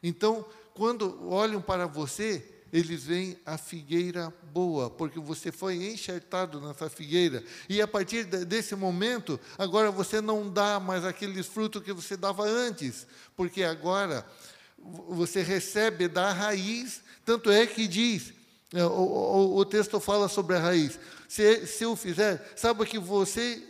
Então, 0.02 0.44
quando 0.74 1.28
olham 1.28 1.60
para 1.60 1.86
você, 1.86 2.44
eles 2.72 3.04
veem 3.04 3.36
a 3.44 3.58
figueira 3.58 4.32
boa, 4.52 4.88
porque 4.88 5.18
você 5.18 5.50
foi 5.50 5.92
enxertado 5.92 6.60
nessa 6.60 6.88
figueira. 6.88 7.42
E 7.68 7.82
a 7.82 7.88
partir 7.88 8.24
desse 8.24 8.74
momento, 8.76 9.40
agora 9.58 9.90
você 9.90 10.20
não 10.20 10.48
dá 10.48 10.78
mais 10.78 11.04
aqueles 11.04 11.46
frutos 11.46 11.82
que 11.82 11.92
você 11.92 12.16
dava 12.16 12.44
antes, 12.44 13.06
porque 13.36 13.62
agora 13.62 14.24
você 15.08 15.42
recebe 15.42 16.08
da 16.08 16.32
raiz, 16.32 17.02
tanto 17.24 17.50
é 17.50 17.66
que 17.66 17.86
diz, 17.86 18.32
é, 18.72 18.84
o, 18.84 18.88
o, 18.88 19.56
o 19.56 19.64
texto 19.64 19.98
fala 19.98 20.28
sobre 20.28 20.56
a 20.56 20.60
raiz. 20.60 20.98
Se, 21.28 21.66
se 21.66 21.84
eu 21.84 21.96
fizer, 21.96 22.52
saiba 22.56 22.86
que 22.86 22.98
você, 22.98 23.62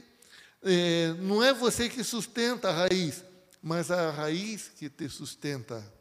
é, 0.63 1.15
não 1.19 1.43
é 1.43 1.53
você 1.55 1.89
que 1.89 2.05
sustenta 2.05 2.69
a 2.69 2.87
raiz, 2.87 3.25
mas 3.63 3.91
a 3.91 4.11
raiz 4.11 4.71
que 4.79 4.89
te 4.89 5.09
sustenta. 5.09 6.00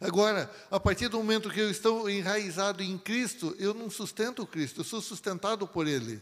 Agora, 0.00 0.50
a 0.70 0.78
partir 0.78 1.08
do 1.08 1.16
momento 1.16 1.50
que 1.50 1.60
eu 1.60 1.70
estou 1.70 2.08
enraizado 2.08 2.82
em 2.82 2.98
Cristo, 2.98 3.54
eu 3.58 3.72
não 3.72 3.88
sustento 3.88 4.46
Cristo, 4.46 4.80
eu 4.80 4.84
sou 4.84 5.00
sustentado 5.00 5.66
por 5.66 5.86
Ele. 5.86 6.20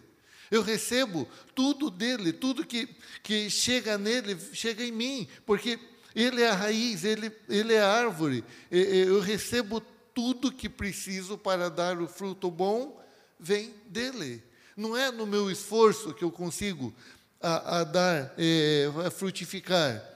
Eu 0.51 0.63
recebo 0.63 1.29
tudo 1.55 1.91
dele, 1.91 2.33
tudo 2.33 2.67
que, 2.67 2.89
que 3.23 3.51
chega 3.51 3.99
nele, 3.99 4.39
chega 4.53 4.85
em 4.85 4.93
mim, 4.93 5.29
porque 5.45 5.79
ele 6.15 6.43
é 6.43 6.51
a 6.51 6.55
raiz, 6.55 7.03
ele, 7.05 7.33
ele 7.49 7.73
é 7.73 7.81
a 7.81 7.91
árvore. 7.91 8.45
Eu 8.71 9.21
recebo 9.21 9.81
tudo 10.15 10.53
que 10.53 10.69
preciso 10.69 11.37
para 11.37 11.69
dar 11.69 12.01
o 12.01 12.07
fruto 12.07 12.51
bom, 12.51 13.03
vem 13.39 13.75
dele. 13.87 14.43
Não 14.77 14.97
é 14.97 15.11
no 15.11 15.27
meu 15.27 15.51
esforço 15.51 16.15
que 16.15 16.23
eu 16.23 16.31
consigo 16.31 16.95
a, 17.41 17.81
a 17.81 17.85
dar, 17.85 18.35
é, 18.39 18.89
a 19.07 19.11
frutificar. 19.11 20.14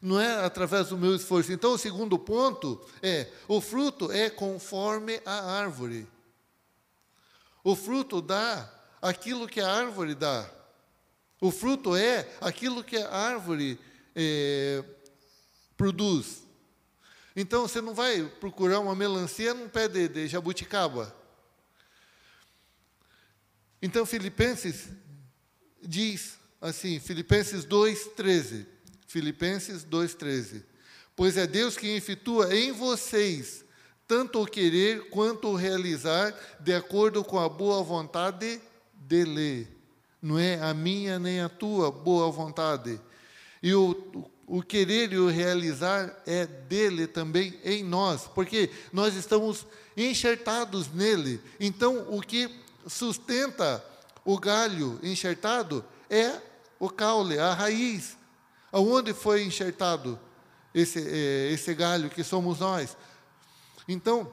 Não 0.00 0.18
é 0.18 0.44
através 0.44 0.88
do 0.88 0.96
meu 0.96 1.14
esforço. 1.14 1.52
Então, 1.52 1.72
o 1.72 1.78
segundo 1.78 2.18
ponto 2.18 2.80
é: 3.02 3.28
o 3.46 3.60
fruto 3.60 4.10
é 4.10 4.30
conforme 4.30 5.20
a 5.26 5.58
árvore. 5.58 6.08
O 7.62 7.76
fruto 7.76 8.22
dá 8.22 8.72
aquilo 9.02 9.46
que 9.46 9.60
a 9.60 9.70
árvore 9.70 10.14
dá. 10.14 10.50
O 11.40 11.50
fruto 11.50 11.94
é 11.94 12.28
aquilo 12.40 12.82
que 12.82 12.96
a 12.96 13.10
árvore 13.10 13.78
é, 14.14 14.82
produz. 15.76 16.46
Então, 17.36 17.68
você 17.68 17.80
não 17.80 17.94
vai 17.94 18.24
procurar 18.40 18.80
uma 18.80 18.94
melancia 18.94 19.52
num 19.52 19.68
pé 19.68 19.86
de, 19.86 20.08
de 20.08 20.28
jabuticaba. 20.28 21.14
Então, 23.82 24.04
Filipenses 24.04 24.88
diz 25.82 26.38
assim, 26.60 26.98
Filipenses 27.00 27.64
2,13. 27.64 28.66
Filipenses 29.10 29.84
2,13. 29.84 30.62
Pois 31.16 31.36
é 31.36 31.44
Deus 31.44 31.76
que 31.76 31.88
efetua 31.88 32.54
em 32.54 32.70
vocês 32.70 33.64
tanto 34.06 34.42
o 34.42 34.46
querer 34.46 35.08
quanto 35.10 35.46
o 35.46 35.54
realizar, 35.54 36.34
de 36.58 36.74
acordo 36.74 37.22
com 37.22 37.38
a 37.38 37.48
boa 37.48 37.80
vontade 37.80 38.60
dele. 38.92 39.68
Não 40.20 40.36
é 40.36 40.60
a 40.60 40.74
minha 40.74 41.16
nem 41.16 41.40
a 41.40 41.48
tua 41.48 41.92
boa 41.92 42.28
vontade. 42.28 43.00
E 43.62 43.72
o, 43.72 44.28
o 44.48 44.62
querer 44.62 45.12
e 45.12 45.16
o 45.16 45.28
realizar 45.28 46.12
é 46.26 46.44
dele 46.44 47.06
também 47.06 47.56
em 47.64 47.84
nós, 47.84 48.28
porque 48.34 48.68
nós 48.92 49.14
estamos 49.14 49.64
enxertados 49.96 50.92
nele. 50.92 51.40
Então, 51.60 52.06
o 52.08 52.20
que 52.20 52.48
sustenta 52.88 53.84
o 54.24 54.38
galho 54.38 54.98
enxertado 55.04 55.84
é 56.08 56.32
o 56.80 56.88
caule, 56.88 57.38
a 57.38 57.54
raiz. 57.54 58.19
Aonde 58.72 59.12
foi 59.12 59.44
enxertado 59.44 60.18
esse, 60.74 61.00
eh, 61.00 61.52
esse 61.52 61.74
galho 61.74 62.08
que 62.10 62.22
somos 62.22 62.60
nós? 62.60 62.96
Então, 63.88 64.32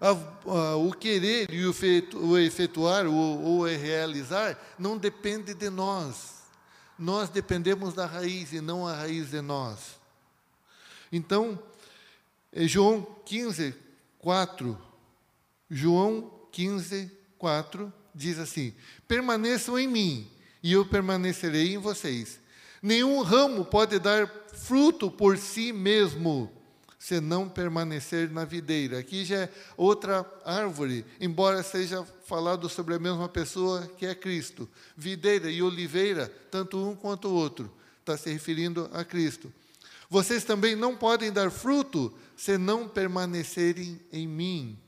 a, 0.00 0.10
a, 0.10 0.76
o 0.76 0.92
querer 0.92 1.50
e 1.50 1.64
o, 1.66 1.72
feito, 1.72 2.18
o 2.18 2.38
efetuar 2.38 3.06
ou 3.06 3.64
realizar 3.64 4.58
não 4.78 4.96
depende 4.96 5.54
de 5.54 5.70
nós. 5.70 6.36
Nós 6.98 7.28
dependemos 7.28 7.94
da 7.94 8.06
raiz 8.06 8.52
e 8.52 8.60
não 8.60 8.86
a 8.86 8.94
raiz 8.94 9.30
de 9.30 9.40
nós. 9.40 9.98
Então, 11.12 11.58
eh, 12.52 12.66
João 12.66 13.06
15, 13.24 13.74
4. 14.18 14.78
João 15.70 16.32
15, 16.52 17.10
4 17.38 17.92
diz 18.14 18.38
assim: 18.38 18.74
Permaneçam 19.06 19.78
em 19.78 19.86
mim, 19.86 20.30
e 20.62 20.72
eu 20.72 20.86
permanecerei 20.86 21.74
em 21.74 21.78
vocês. 21.78 22.40
Nenhum 22.86 23.20
ramo 23.20 23.64
pode 23.64 23.98
dar 23.98 24.28
fruto 24.54 25.10
por 25.10 25.36
si 25.36 25.72
mesmo, 25.72 26.48
se 26.96 27.20
não 27.20 27.48
permanecer 27.48 28.30
na 28.30 28.44
videira. 28.44 29.00
Aqui 29.00 29.24
já 29.24 29.38
é 29.38 29.52
outra 29.76 30.24
árvore, 30.44 31.04
embora 31.20 31.64
seja 31.64 32.06
falado 32.26 32.68
sobre 32.68 32.94
a 32.94 32.98
mesma 33.00 33.28
pessoa 33.28 33.90
que 33.98 34.06
é 34.06 34.14
Cristo. 34.14 34.68
Videira 34.96 35.50
e 35.50 35.60
oliveira, 35.60 36.32
tanto 36.48 36.78
um 36.78 36.94
quanto 36.94 37.26
o 37.26 37.34
outro, 37.34 37.68
está 37.98 38.16
se 38.16 38.32
referindo 38.32 38.88
a 38.92 39.04
Cristo. 39.04 39.52
Vocês 40.08 40.44
também 40.44 40.76
não 40.76 40.94
podem 40.94 41.32
dar 41.32 41.50
fruto 41.50 42.14
se 42.36 42.56
não 42.56 42.88
permanecerem 42.88 44.00
em 44.12 44.28
mim. 44.28 44.78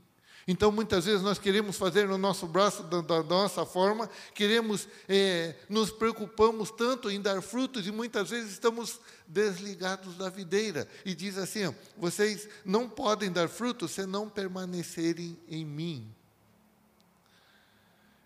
Então, 0.51 0.73
muitas 0.73 1.05
vezes, 1.05 1.21
nós 1.21 1.39
queremos 1.39 1.77
fazer 1.77 2.09
no 2.09 2.17
nosso 2.17 2.47
braço, 2.47 2.83
da, 2.85 3.03
da 3.03 3.23
nossa 3.23 3.67
forma, 3.67 4.09
queremos, 4.33 4.89
é, 5.07 5.55
nos 5.69 5.91
preocupamos 5.91 6.71
tanto 6.71 7.11
em 7.11 7.21
dar 7.21 7.43
frutos 7.43 7.87
e 7.87 7.93
muitas 7.93 8.31
vezes 8.31 8.53
estamos 8.53 8.99
desligados 9.27 10.17
da 10.17 10.31
videira. 10.31 10.89
E 11.05 11.15
diz 11.15 11.37
assim: 11.37 11.67
ó, 11.67 11.73
vocês 11.99 12.49
não 12.65 12.89
podem 12.89 13.31
dar 13.31 13.47
frutos 13.47 13.91
se 13.91 14.07
não 14.07 14.27
permanecerem 14.27 15.39
em 15.51 15.67
mim. 15.67 16.11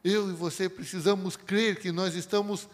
Eu 0.05 0.31
e 0.31 0.33
você 0.33 0.69
precisamos 0.69 1.37
crer 1.37 1.81
que 1.81 1.91
nós 1.91 2.15
estamos 2.15 2.69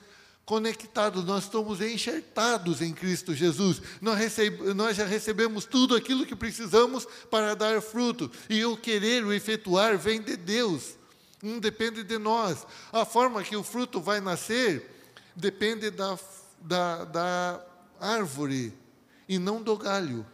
conectados, 0.48 1.26
nós 1.26 1.44
estamos 1.44 1.78
enxertados 1.82 2.80
em 2.80 2.94
Cristo 2.94 3.34
Jesus. 3.34 3.82
Nós, 4.00 4.18
recebe, 4.18 4.72
nós, 4.72 4.96
já 4.96 5.04
recebemos 5.04 5.66
tudo 5.66 5.94
aquilo 5.94 6.24
que 6.24 6.34
precisamos 6.34 7.06
para 7.30 7.54
dar 7.54 7.82
fruto. 7.82 8.30
E 8.48 8.64
o 8.64 8.74
querer, 8.74 9.22
o 9.26 9.32
efetuar, 9.34 9.98
vem 9.98 10.22
de 10.22 10.38
Deus, 10.38 10.96
não 11.42 11.58
depende 11.58 12.02
de 12.02 12.16
nós. 12.16 12.66
A 12.90 13.04
forma 13.04 13.42
que 13.42 13.54
o 13.56 13.62
fruto 13.62 14.00
vai 14.00 14.22
nascer 14.22 14.90
depende 15.36 15.90
da, 15.90 16.18
da, 16.62 17.04
da 17.04 17.66
árvore 18.00 18.72
e 19.28 19.38
não 19.38 19.62
do 19.62 19.76
galho. 19.76 20.24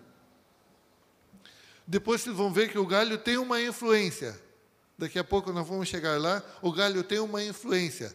Depois 1.85 2.21
vocês 2.21 2.37
vão 2.37 2.53
ver 2.53 2.71
que 2.71 2.79
o 2.79 2.87
galho 2.87 3.19
tem 3.19 3.37
uma 3.37 3.61
influência. 3.61 4.41
Daqui 4.97 5.19
a 5.19 5.25
pouco 5.25 5.53
nós 5.53 5.67
vamos 5.67 5.89
chegar 5.89 6.21
lá. 6.21 6.41
O 6.63 6.71
galho 6.71 7.03
tem 7.03 7.19
uma 7.19 7.43
influência. 7.43 8.15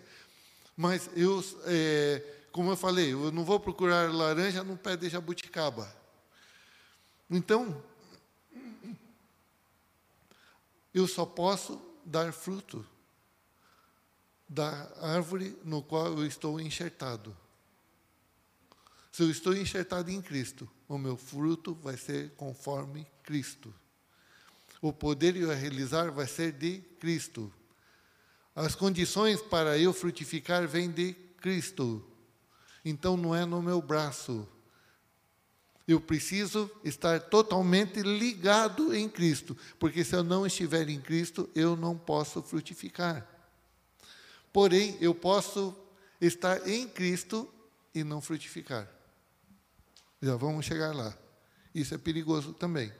Mas 0.81 1.09
eu, 1.13 1.43
é, 1.65 2.23
como 2.53 2.71
eu 2.71 2.77
falei, 2.77 3.11
eu 3.11 3.33
não 3.33 3.43
vou 3.43 3.59
procurar 3.59 4.09
laranja 4.13 4.63
no 4.63 4.77
pé 4.77 4.95
de 4.95 5.09
jabuticaba. 5.09 5.93
Então, 7.29 7.83
eu 10.93 11.05
só 11.05 11.25
posso 11.25 11.81
dar 12.05 12.31
fruto 12.31 12.85
da 14.47 14.89
árvore 15.01 15.53
no 15.65 15.83
qual 15.83 16.17
eu 16.17 16.25
estou 16.25 16.61
enxertado. 16.61 17.35
Se 19.11 19.21
eu 19.21 19.29
estou 19.29 19.53
enxertado 19.53 20.09
em 20.09 20.21
Cristo, 20.21 20.65
o 20.87 20.97
meu 20.97 21.17
fruto 21.17 21.75
vai 21.75 21.97
ser 21.97 22.31
conforme 22.37 23.05
Cristo. 23.23 23.75
O 24.81 24.93
poder 24.93 25.35
e 25.35 25.43
o 25.43 25.53
realizar 25.53 26.09
vai 26.09 26.25
ser 26.25 26.53
de 26.53 26.79
Cristo. 27.01 27.51
As 28.59 28.75
condições 28.75 29.41
para 29.41 29.77
eu 29.77 29.93
frutificar 29.93 30.67
vêm 30.67 30.91
de 30.91 31.13
Cristo. 31.37 32.05
Então 32.83 33.15
não 33.15 33.33
é 33.33 33.45
no 33.45 33.61
meu 33.61 33.81
braço. 33.81 34.45
Eu 35.87 36.01
preciso 36.01 36.69
estar 36.83 37.21
totalmente 37.21 38.01
ligado 38.01 38.93
em 38.93 39.07
Cristo, 39.07 39.55
porque 39.79 40.03
se 40.03 40.13
eu 40.13 40.25
não 40.25 40.45
estiver 40.45 40.89
em 40.89 40.99
Cristo, 40.99 41.49
eu 41.55 41.77
não 41.77 41.97
posso 41.97 42.43
frutificar. 42.43 43.25
Porém, 44.51 44.97
eu 44.99 45.15
posso 45.15 45.73
estar 46.19 46.67
em 46.67 46.85
Cristo 46.85 47.49
e 47.95 48.03
não 48.03 48.19
frutificar. 48.19 48.89
Já 50.21 50.35
vamos 50.35 50.65
chegar 50.65 50.93
lá. 50.93 51.17
Isso 51.73 51.95
é 51.95 51.97
perigoso 51.97 52.51
também. 52.51 52.91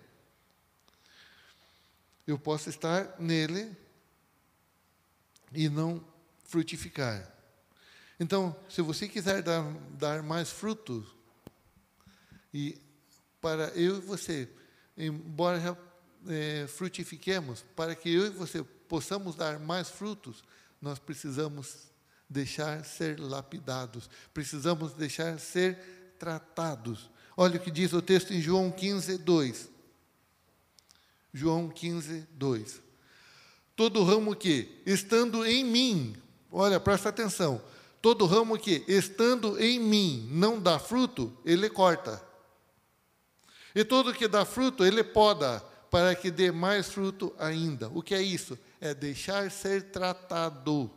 Eu 2.25 2.39
posso 2.39 2.69
estar 2.69 3.19
nele 3.19 3.75
e 5.53 5.69
não 5.69 6.03
frutificar. 6.43 7.31
Então, 8.19 8.55
se 8.67 8.81
você 8.81 9.07
quiser 9.07 9.41
dar, 9.41 9.63
dar 9.91 10.23
mais 10.23 10.49
frutos, 10.49 11.05
e 12.53 12.77
para 13.39 13.69
eu 13.69 13.97
e 13.97 14.01
você, 14.01 14.49
embora 14.97 15.77
é, 16.27 16.67
frutifiquemos, 16.67 17.63
para 17.75 17.95
que 17.95 18.13
eu 18.13 18.25
e 18.25 18.29
você 18.29 18.63
possamos 18.63 19.35
dar 19.35 19.59
mais 19.59 19.89
frutos, 19.89 20.43
nós 20.81 20.99
precisamos 20.99 21.89
deixar 22.29 22.83
ser 22.83 23.19
lapidados, 23.19 24.09
precisamos 24.33 24.93
deixar 24.93 25.39
ser 25.39 25.77
tratados. 26.19 27.09
Olha 27.37 27.57
o 27.57 27.59
que 27.59 27.71
diz 27.71 27.93
o 27.93 28.01
texto 28.01 28.33
em 28.33 28.41
João 28.41 28.71
15, 28.71 29.17
2. 29.19 29.69
João 31.33 31.69
15, 31.69 32.27
2 32.31 32.88
todo 33.79 34.03
ramo 34.03 34.35
que, 34.35 34.81
estando 34.85 35.45
em 35.45 35.63
mim, 35.63 36.13
olha, 36.51 36.81
presta 36.81 37.07
atenção, 37.07 37.61
todo 38.01 38.25
ramo 38.25 38.59
que, 38.59 38.83
estando 38.89 39.57
em 39.57 39.79
mim, 39.79 40.27
não 40.33 40.59
dá 40.59 40.77
fruto, 40.77 41.31
ele 41.45 41.69
corta. 41.69 42.21
E 43.73 43.85
todo 43.85 44.13
que 44.13 44.27
dá 44.27 44.43
fruto, 44.43 44.83
ele 44.83 45.01
poda, 45.01 45.61
para 45.89 46.13
que 46.13 46.29
dê 46.29 46.51
mais 46.51 46.91
fruto 46.91 47.33
ainda. 47.39 47.87
O 47.95 48.03
que 48.03 48.13
é 48.13 48.21
isso? 48.21 48.59
É 48.81 48.93
deixar 48.93 49.49
ser 49.49 49.83
tratado. 49.83 50.91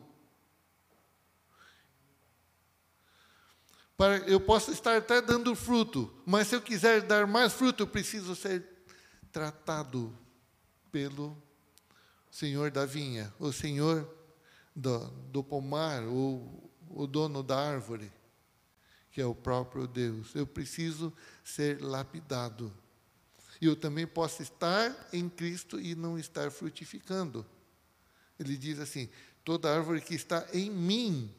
Para, 3.97 4.16
eu 4.29 4.40
posso 4.40 4.73
estar 4.73 4.97
até 4.97 5.23
dando 5.23 5.55
fruto, 5.55 6.12
mas 6.27 6.49
se 6.49 6.57
eu 6.57 6.61
quiser 6.61 7.03
dar 7.03 7.29
mais 7.29 7.53
fruto, 7.53 7.85
eu 7.85 7.87
preciso 7.87 8.35
ser 8.35 8.64
tratado 9.31 10.12
pelo 10.90 11.40
senhor 12.33 12.71
da 12.71 12.87
vinha, 12.87 13.33
o 13.38 13.53
senhor 13.53 14.11
do, 14.75 14.99
do 15.31 15.45
pomar, 15.45 16.03
o, 16.03 17.07
dono 17.07 17.42
da 17.42 17.61
árvore, 17.61 18.11
que 19.11 19.21
é 19.21 19.27
o 19.27 19.35
próprio 19.35 19.87
Deus. 19.87 20.35
Eu 20.35 20.47
preciso 20.47 21.12
ser 21.45 21.83
lapidado. 21.83 22.73
E 23.61 23.66
eu 23.66 23.77
também 23.77 24.07
posso 24.07 24.42
estar 24.42 25.09
em 25.12 25.29
Cristo 25.29 25.79
e 25.79 25.95
não 25.95 26.18
estar 26.18 26.51
frutificando. 26.51 27.47
Ele 28.40 28.57
diz 28.57 28.81
assim: 28.81 29.11
toda 29.45 29.73
árvore 29.73 30.01
que 30.01 30.14
está 30.14 30.49
em 30.55 30.71
mim, 30.71 31.33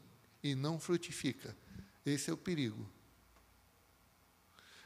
e 0.44 0.54
não 0.54 0.80
frutifica. 0.80 1.58
Esse 2.06 2.30
é 2.30 2.34
o 2.34 2.38
perigo. 2.38 2.88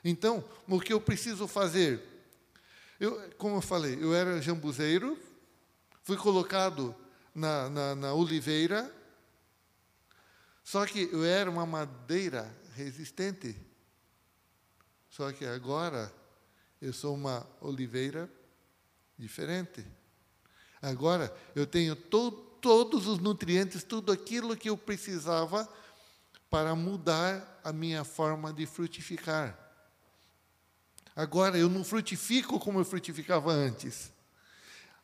Então, 0.04 0.42
o 0.68 0.80
que 0.80 0.94
eu 0.94 1.02
preciso 1.02 1.48
fazer? 1.48 2.02
Eu, 2.98 3.30
como 3.32 3.58
eu 3.58 3.62
falei, 3.62 3.98
eu 4.02 4.14
era 4.14 4.42
jambuzeiro, 4.42 5.20
fui 6.08 6.16
colocado 6.16 6.96
na, 7.36 7.70
na, 7.70 7.94
na 7.94 8.14
oliveira, 8.14 8.90
só 10.64 10.86
que 10.86 11.10
eu 11.12 11.26
era 11.26 11.52
uma 11.52 11.66
madeira 11.66 12.50
resistente. 12.76 13.54
Só 15.10 15.34
que 15.34 15.46
agora 15.46 16.10
eu 16.82 16.94
sou 16.94 17.14
uma 17.14 17.46
oliveira 17.60 18.32
diferente. 19.18 19.86
Agora 20.82 21.36
eu 21.54 21.68
tenho 21.68 21.94
to 21.94 22.32
todos 22.62 23.06
os 23.06 23.20
nutrientes, 23.20 23.84
tudo 23.84 24.10
aquilo 24.10 24.56
que 24.56 24.70
eu 24.70 24.78
precisava 24.78 25.68
para 26.50 26.74
mudar 26.74 27.60
a 27.66 27.74
minha 27.74 28.06
forma 28.06 28.54
de 28.54 28.66
frutificar. 28.66 29.60
Agora 31.14 31.58
eu 31.58 31.68
não 31.68 31.84
frutifico 31.84 32.58
como 32.62 32.80
eu 32.80 32.86
frutificava 32.86 33.52
antes. 33.52 34.16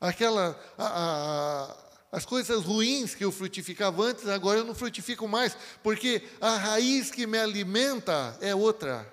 Aquela, 0.03 0.59
a, 0.77 0.85
a, 0.85 1.75
as 2.11 2.25
coisas 2.25 2.61
ruins 2.65 3.15
que 3.15 3.23
eu 3.23 3.31
frutificava 3.31 4.03
antes, 4.03 4.27
agora 4.27 4.59
eu 4.59 4.65
não 4.65 4.75
frutifico 4.75 5.29
mais, 5.29 5.55
porque 5.81 6.21
a 6.41 6.57
raiz 6.57 7.09
que 7.09 7.25
me 7.25 7.37
alimenta 7.37 8.37
é 8.41 8.53
outra. 8.53 9.09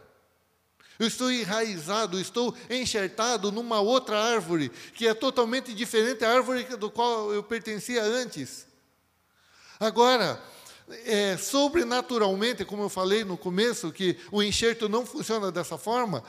Eu 0.98 1.06
estou 1.06 1.30
enraizado, 1.30 2.20
estou 2.20 2.52
enxertado 2.68 3.52
numa 3.52 3.78
outra 3.78 4.20
árvore, 4.20 4.68
que 4.92 5.06
é 5.06 5.14
totalmente 5.14 5.72
diferente 5.72 6.22
da 6.22 6.34
árvore 6.34 6.64
do 6.64 6.90
qual 6.90 7.32
eu 7.32 7.44
pertencia 7.44 8.02
antes. 8.02 8.66
Agora, 9.78 10.42
é, 11.06 11.36
sobrenaturalmente, 11.36 12.64
como 12.64 12.82
eu 12.82 12.88
falei 12.88 13.22
no 13.22 13.38
começo, 13.38 13.92
que 13.92 14.18
o 14.32 14.42
enxerto 14.42 14.88
não 14.88 15.06
funciona 15.06 15.52
dessa 15.52 15.78
forma, 15.78 16.24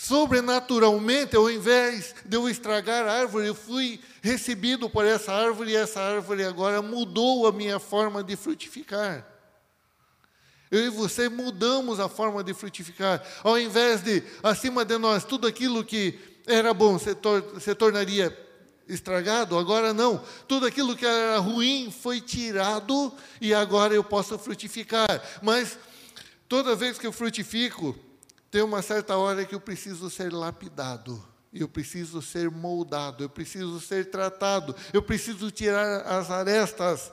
sobrenaturalmente, 0.00 1.34
ao 1.34 1.50
invés 1.50 2.14
de 2.24 2.36
eu 2.36 2.48
estragar 2.48 3.04
a 3.04 3.12
árvore, 3.14 3.48
eu 3.48 3.54
fui 3.54 4.00
recebido 4.22 4.88
por 4.88 5.04
essa 5.04 5.32
árvore 5.32 5.72
e 5.72 5.76
essa 5.76 6.00
árvore 6.00 6.44
agora 6.44 6.80
mudou 6.80 7.48
a 7.48 7.52
minha 7.52 7.80
forma 7.80 8.22
de 8.22 8.36
frutificar. 8.36 9.26
Eu 10.70 10.86
e 10.86 10.88
você 10.88 11.28
mudamos 11.28 11.98
a 11.98 12.08
forma 12.08 12.44
de 12.44 12.54
frutificar. 12.54 13.20
Ao 13.42 13.58
invés 13.58 14.00
de, 14.00 14.22
acima 14.40 14.84
de 14.84 14.96
nós, 14.98 15.24
tudo 15.24 15.48
aquilo 15.48 15.84
que 15.84 16.16
era 16.46 16.72
bom 16.72 16.96
se, 16.96 17.12
tor 17.16 17.60
se 17.60 17.74
tornaria 17.74 18.46
estragado, 18.86 19.58
agora 19.58 19.92
não. 19.92 20.22
Tudo 20.46 20.64
aquilo 20.64 20.94
que 20.94 21.06
era 21.06 21.38
ruim 21.38 21.90
foi 21.90 22.20
tirado 22.20 23.12
e 23.40 23.52
agora 23.52 23.94
eu 23.94 24.04
posso 24.04 24.38
frutificar. 24.38 25.20
Mas 25.42 25.76
toda 26.48 26.76
vez 26.76 26.98
que 26.98 27.06
eu 27.06 27.12
frutifico, 27.12 27.98
tem 28.50 28.62
uma 28.62 28.82
certa 28.82 29.16
hora 29.16 29.44
que 29.44 29.54
eu 29.54 29.60
preciso 29.60 30.08
ser 30.08 30.32
lapidado. 30.32 31.22
Eu 31.52 31.68
preciso 31.68 32.20
ser 32.20 32.50
moldado, 32.50 33.24
eu 33.24 33.28
preciso 33.28 33.80
ser 33.80 34.10
tratado, 34.10 34.76
eu 34.92 35.02
preciso 35.02 35.50
tirar 35.50 36.02
as 36.02 36.30
arestas 36.30 37.10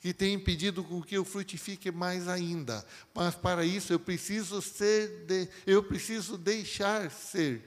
que 0.00 0.14
tem 0.14 0.34
impedido 0.34 0.82
com 0.82 1.02
que 1.02 1.14
eu 1.16 1.24
frutifique 1.24 1.90
mais 1.90 2.26
ainda. 2.26 2.84
Mas 3.14 3.34
para 3.34 3.64
isso 3.64 3.92
eu 3.92 4.00
preciso 4.00 4.62
ser, 4.62 5.26
de, 5.26 5.48
eu 5.66 5.82
preciso 5.82 6.38
deixar 6.38 7.10
ser. 7.10 7.62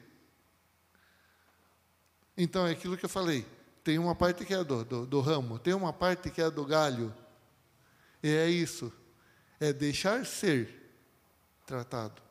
Então 2.35 2.65
é 2.65 2.71
aquilo 2.71 2.97
que 2.97 3.05
eu 3.05 3.09
falei. 3.09 3.45
Tem 3.83 3.99
uma 3.99 4.15
parte 4.15 4.45
que 4.45 4.53
é 4.53 4.63
do, 4.63 4.83
do, 4.83 5.05
do 5.05 5.21
ramo, 5.21 5.59
tem 5.59 5.73
uma 5.73 5.93
parte 5.93 6.31
que 6.31 6.41
é 6.41 6.49
do 6.49 6.65
galho. 6.65 7.13
E 8.21 8.29
é 8.29 8.49
isso. 8.49 8.91
É 9.59 9.71
deixar 9.71 10.25
ser 10.25 10.91
tratado. 11.67 12.22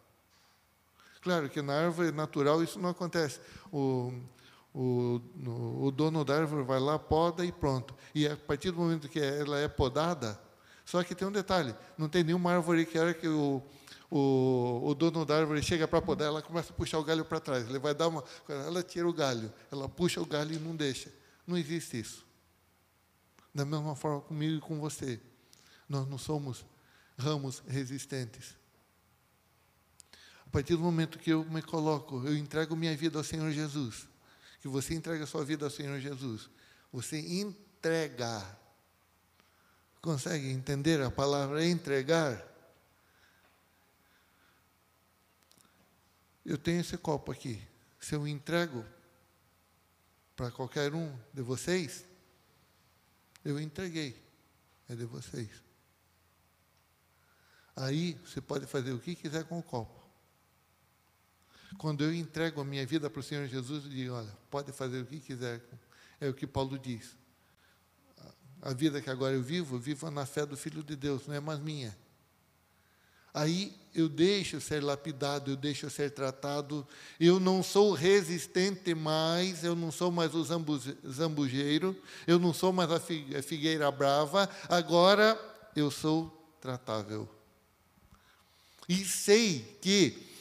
Claro 1.23 1.49
que 1.49 1.63
na 1.63 1.73
árvore 1.73 2.11
natural 2.11 2.63
isso 2.63 2.81
não 2.81 2.91
acontece. 2.91 3.41
O, 3.73 4.13
o, 4.75 5.21
o, 5.81 5.91
dono 5.93 6.25
da 6.25 6.37
árvore 6.37 6.65
vai 6.65 6.81
lá, 6.81 6.99
poda 6.99 7.47
e 7.47 7.53
pronto. 7.53 7.95
E 8.13 8.27
a 8.27 8.37
partir 8.37 8.73
do 8.73 8.79
momento 8.79 9.09
que 9.09 9.21
ela 9.21 9.57
é 9.59 9.69
podada, 9.69 10.39
só 10.85 11.03
que 11.05 11.15
tem 11.15 11.27
um 11.27 11.33
detalhe: 11.33 11.75
não 11.97 12.09
tem 12.09 12.25
nenhuma 12.25 12.53
árvore 12.53 12.85
que 12.85 12.99
era 12.99 13.15
que 13.15 13.29
o, 13.29 13.63
o, 14.11 14.83
o 14.85 14.95
dono 14.97 15.25
da 15.25 15.37
árvore 15.37 15.63
chega 15.63 15.87
para 15.87 16.03
podar, 16.03 16.27
ela 16.27 16.43
começa 16.43 16.73
a 16.73 16.77
puxar 16.77 16.99
o 16.99 17.05
galho 17.05 17.25
para 17.25 17.39
trás. 17.39 17.69
Ele 17.69 17.79
vai 17.79 17.95
dar 17.95 18.09
uma. 18.09 18.25
Ela 18.49 18.83
tira 18.83 19.09
o 19.09 19.13
galho, 19.13 19.53
ela 19.71 19.89
puxa 19.89 20.21
o 20.21 20.27
galho 20.27 20.53
e 20.53 20.59
não 20.59 20.75
deixa. 20.75 21.13
Não 21.47 21.57
existe 21.57 22.01
isso. 22.01 22.27
Da 23.55 23.65
mesma 23.65 23.95
forma 23.95 24.23
comigo 24.23 24.57
e 24.57 24.61
com 24.61 24.81
você. 24.81 25.21
Nós 25.89 26.09
não 26.09 26.19
somos 26.19 26.65
ramos 27.17 27.63
resistentes. 27.69 28.57
A 30.53 30.61
partir 30.61 30.77
do 30.77 30.83
momento 30.83 31.19
que 31.19 31.31
eu 31.31 31.47
me 31.47 31.63
coloco, 31.63 32.23
eu 32.27 32.37
entrego 32.37 32.77
minha 32.77 32.95
vida 32.95 33.17
ao 33.17 33.25
Senhor 33.25 33.51
Jesus 33.53 34.07
que 34.61 34.69
você 34.69 34.93
entrega 34.95 35.25
a 35.25 35.27
sua 35.27 35.43
vida 35.47 35.65
ao 35.65 35.71
Senhor 35.71 35.99
Jesus. 35.99 36.51
Você 36.93 37.19
entrega. 37.19 38.47
Consegue 40.03 40.51
entender 40.51 41.01
a 41.01 41.11
palavra 41.11 41.65
entregar? 41.65 42.47
Eu 46.45 46.59
tenho 46.59 46.83
esse 46.83 46.99
copo 46.99 47.33
aqui. 47.33 47.61
Se 47.99 48.15
eu 48.15 48.29
entrego 48.29 48.85
para 50.37 50.51
qualquer 50.51 50.95
um 50.95 51.19
de 51.33 51.41
vocês, 51.41 52.05
eu 53.43 53.59
entreguei. 53.59 54.23
É 54.87 54.95
de 54.95 55.07
vocês. 55.07 55.51
Aí 57.75 58.13
você 58.25 58.43
pode 58.43 58.67
fazer 58.67 58.93
o 58.93 59.01
que 59.01 59.15
quiser 59.15 59.45
com 59.45 59.59
o 59.59 59.63
copo. 59.63 60.02
Quando 61.79 62.05
eu 62.05 62.15
entrego 62.15 62.61
a 62.61 62.65
minha 62.65 62.87
vida 62.87 63.11
para 63.11 63.21
o 63.21 63.23
Senhor 63.23 63.47
Jesus, 63.47 63.85
eu 63.85 63.91
digo: 63.91 64.15
olha, 64.15 64.33
pode 64.51 64.73
fazer 64.73 65.01
o 65.01 65.07
que 65.07 65.21
quiser. 65.21 65.61
É 66.21 66.29
o 66.29 66.35
que 66.35 66.47
Paulo 66.47 66.79
diz. 66.79 67.17
A 68.61 68.73
vida 68.73 69.01
que 69.01 69.11
agora 69.11 69.35
eu 69.35 69.43
vivo, 69.43 69.75
eu 69.75 69.81
vivo 69.81 70.09
na 70.11 70.25
fé 70.25 70.47
do 70.47 70.57
Filho 70.57 70.85
de 70.85 70.95
Deus, 70.95 71.27
não 71.27 71.35
é 71.35 71.41
mais 71.41 71.59
minha. 71.59 71.97
Aí 73.35 73.75
eu 73.95 74.09
deixo 74.09 74.61
ser 74.61 74.83
lapidado, 74.83 75.51
eu 75.51 75.57
deixo 75.57 75.89
ser 75.91 76.11
tratado, 76.11 76.87
eu 77.19 77.41
não 77.41 77.63
sou 77.63 77.93
resistente 77.93 78.95
mais, 78.95 79.65
eu 79.65 79.75
não 79.75 79.91
sou 79.91 80.13
mais 80.13 80.35
o 80.35 80.45
zambujeiro, 80.45 81.97
eu 82.27 82.39
não 82.39 82.53
sou 82.53 82.73
mais 82.73 82.91
a 82.91 83.01
figueira 83.43 83.91
brava, 83.91 84.49
agora 84.69 85.37
eu 85.75 85.91
sou 85.91 86.31
tratável. 86.61 87.29
E 88.89 89.05
sei 89.05 89.79
que 89.81 90.32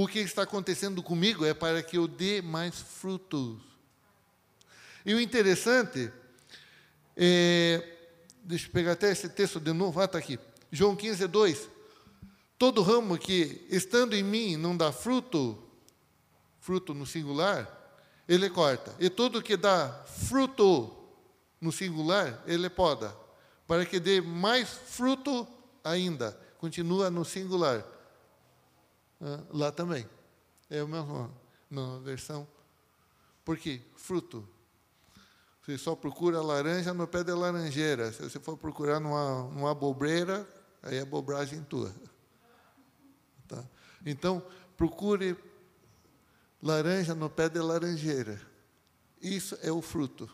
o 0.00 0.06
que 0.06 0.20
está 0.20 0.42
acontecendo 0.42 1.02
comigo 1.02 1.44
é 1.44 1.52
para 1.52 1.82
que 1.82 1.98
eu 1.98 2.06
dê 2.06 2.40
mais 2.40 2.78
frutos. 2.78 3.58
E 5.04 5.12
o 5.12 5.20
interessante, 5.20 6.12
é, 7.16 7.96
deixa 8.44 8.68
eu 8.68 8.70
pegar 8.70 8.92
até 8.92 9.10
esse 9.10 9.28
texto 9.28 9.58
de 9.58 9.72
novo, 9.72 10.00
ah, 10.00 10.04
está 10.04 10.16
aqui. 10.16 10.38
João 10.70 10.94
15, 10.94 11.26
2. 11.26 11.68
Todo 12.56 12.80
ramo 12.80 13.18
que, 13.18 13.66
estando 13.68 14.14
em 14.14 14.22
mim, 14.22 14.56
não 14.56 14.76
dá 14.76 14.92
fruto, 14.92 15.60
fruto 16.60 16.94
no 16.94 17.04
singular, 17.04 17.68
ele 18.28 18.48
corta. 18.48 18.94
E 19.00 19.10
todo 19.10 19.42
que 19.42 19.56
dá 19.56 20.04
fruto 20.28 20.96
no 21.60 21.72
singular, 21.72 22.40
ele 22.46 22.70
poda. 22.70 23.12
Para 23.66 23.84
que 23.84 23.98
dê 23.98 24.20
mais 24.20 24.68
fruto 24.68 25.44
ainda. 25.82 26.38
Continua 26.58 27.10
no 27.10 27.24
singular 27.24 27.84
lá 29.50 29.72
também. 29.72 30.08
É 30.70 30.80
a 30.80 30.86
mesma, 30.86 31.30
mesma 31.70 32.00
versão. 32.00 32.46
Por 33.44 33.56
quê? 33.58 33.80
Fruto. 33.96 34.46
Você 35.62 35.76
só 35.76 35.94
procura 35.94 36.40
laranja 36.40 36.94
no 36.94 37.06
pé 37.06 37.22
da 37.22 37.36
laranjeira. 37.36 38.12
Se 38.12 38.22
você 38.22 38.38
for 38.38 38.56
procurar 38.56 39.00
numa, 39.00 39.42
numa 39.50 39.70
abobreira, 39.70 40.48
aí 40.82 40.96
é 40.96 41.04
bobragem 41.04 41.62
tua. 41.64 41.94
Tá? 43.46 43.62
Então, 44.04 44.42
procure 44.76 45.36
laranja 46.62 47.14
no 47.14 47.28
pé 47.28 47.48
da 47.48 47.62
laranjeira. 47.62 48.40
Isso 49.20 49.58
é 49.62 49.70
o 49.70 49.82
fruto. 49.82 50.28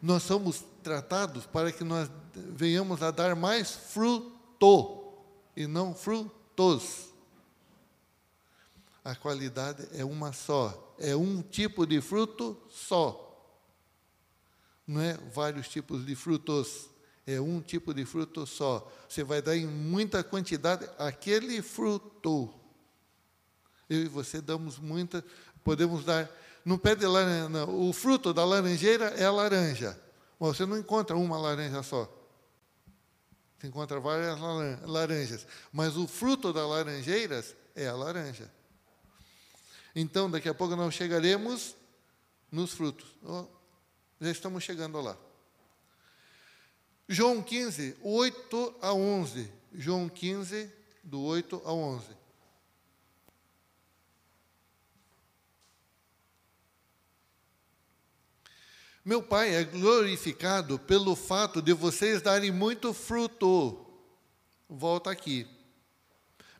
Nós 0.00 0.22
somos 0.22 0.64
tratados 0.82 1.46
para 1.46 1.72
que 1.72 1.82
nós 1.82 2.10
venhamos 2.34 3.02
a 3.02 3.10
dar 3.10 3.34
mais 3.34 3.72
fruto 3.72 5.05
e 5.56 5.66
não 5.66 5.94
frutos. 5.94 7.08
A 9.02 9.14
qualidade 9.14 9.86
é 9.92 10.04
uma 10.04 10.32
só, 10.32 10.94
é 10.98 11.14
um 11.14 11.40
tipo 11.40 11.86
de 11.86 12.00
fruto 12.00 12.60
só. 12.68 13.22
Não 14.86 15.00
é 15.00 15.14
vários 15.32 15.68
tipos 15.68 16.04
de 16.04 16.14
frutos, 16.14 16.88
é 17.26 17.40
um 17.40 17.60
tipo 17.60 17.94
de 17.94 18.04
fruto 18.04 18.46
só. 18.46 18.90
Você 19.08 19.24
vai 19.24 19.40
dar 19.40 19.56
em 19.56 19.66
muita 19.66 20.22
quantidade 20.22 20.88
aquele 20.98 21.62
fruto. 21.62 22.52
Eu 23.88 24.02
e 24.02 24.08
você 24.08 24.40
damos 24.40 24.78
muita, 24.78 25.24
podemos 25.62 26.04
dar 26.04 26.28
no 26.64 26.76
pé 26.76 26.96
de 26.96 27.06
laranja, 27.06 27.64
o 27.66 27.92
fruto 27.92 28.34
da 28.34 28.44
laranjeira 28.44 29.06
é 29.16 29.24
a 29.24 29.30
laranja. 29.30 29.96
Você 30.38 30.66
não 30.66 30.76
encontra 30.76 31.16
uma 31.16 31.38
laranja 31.38 31.80
só. 31.84 32.12
Você 33.58 33.66
encontra 33.66 33.98
várias 33.98 34.38
laranjas. 34.82 35.46
Mas 35.72 35.96
o 35.96 36.06
fruto 36.06 36.52
das 36.52 36.68
laranjeiras 36.68 37.54
é 37.74 37.86
a 37.86 37.94
laranja. 37.94 38.50
Então, 39.94 40.30
daqui 40.30 40.48
a 40.48 40.54
pouco 40.54 40.76
nós 40.76 40.94
chegaremos 40.94 41.74
nos 42.50 42.72
frutos. 42.72 43.08
Oh, 43.22 43.46
já 44.20 44.30
estamos 44.30 44.62
chegando 44.62 45.00
lá. 45.00 45.16
João 47.08 47.42
15, 47.42 47.96
8 48.02 48.74
a 48.82 48.92
11. 48.92 49.52
João 49.72 50.08
15, 50.08 50.70
do 51.02 51.22
8 51.22 51.62
a 51.64 51.72
11. 51.72 52.15
Meu 59.06 59.22
Pai 59.22 59.54
é 59.54 59.62
glorificado 59.62 60.80
pelo 60.80 61.14
fato 61.14 61.62
de 61.62 61.72
vocês 61.72 62.20
darem 62.20 62.50
muito 62.50 62.92
fruto. 62.92 63.86
Volta 64.68 65.12
aqui. 65.12 65.46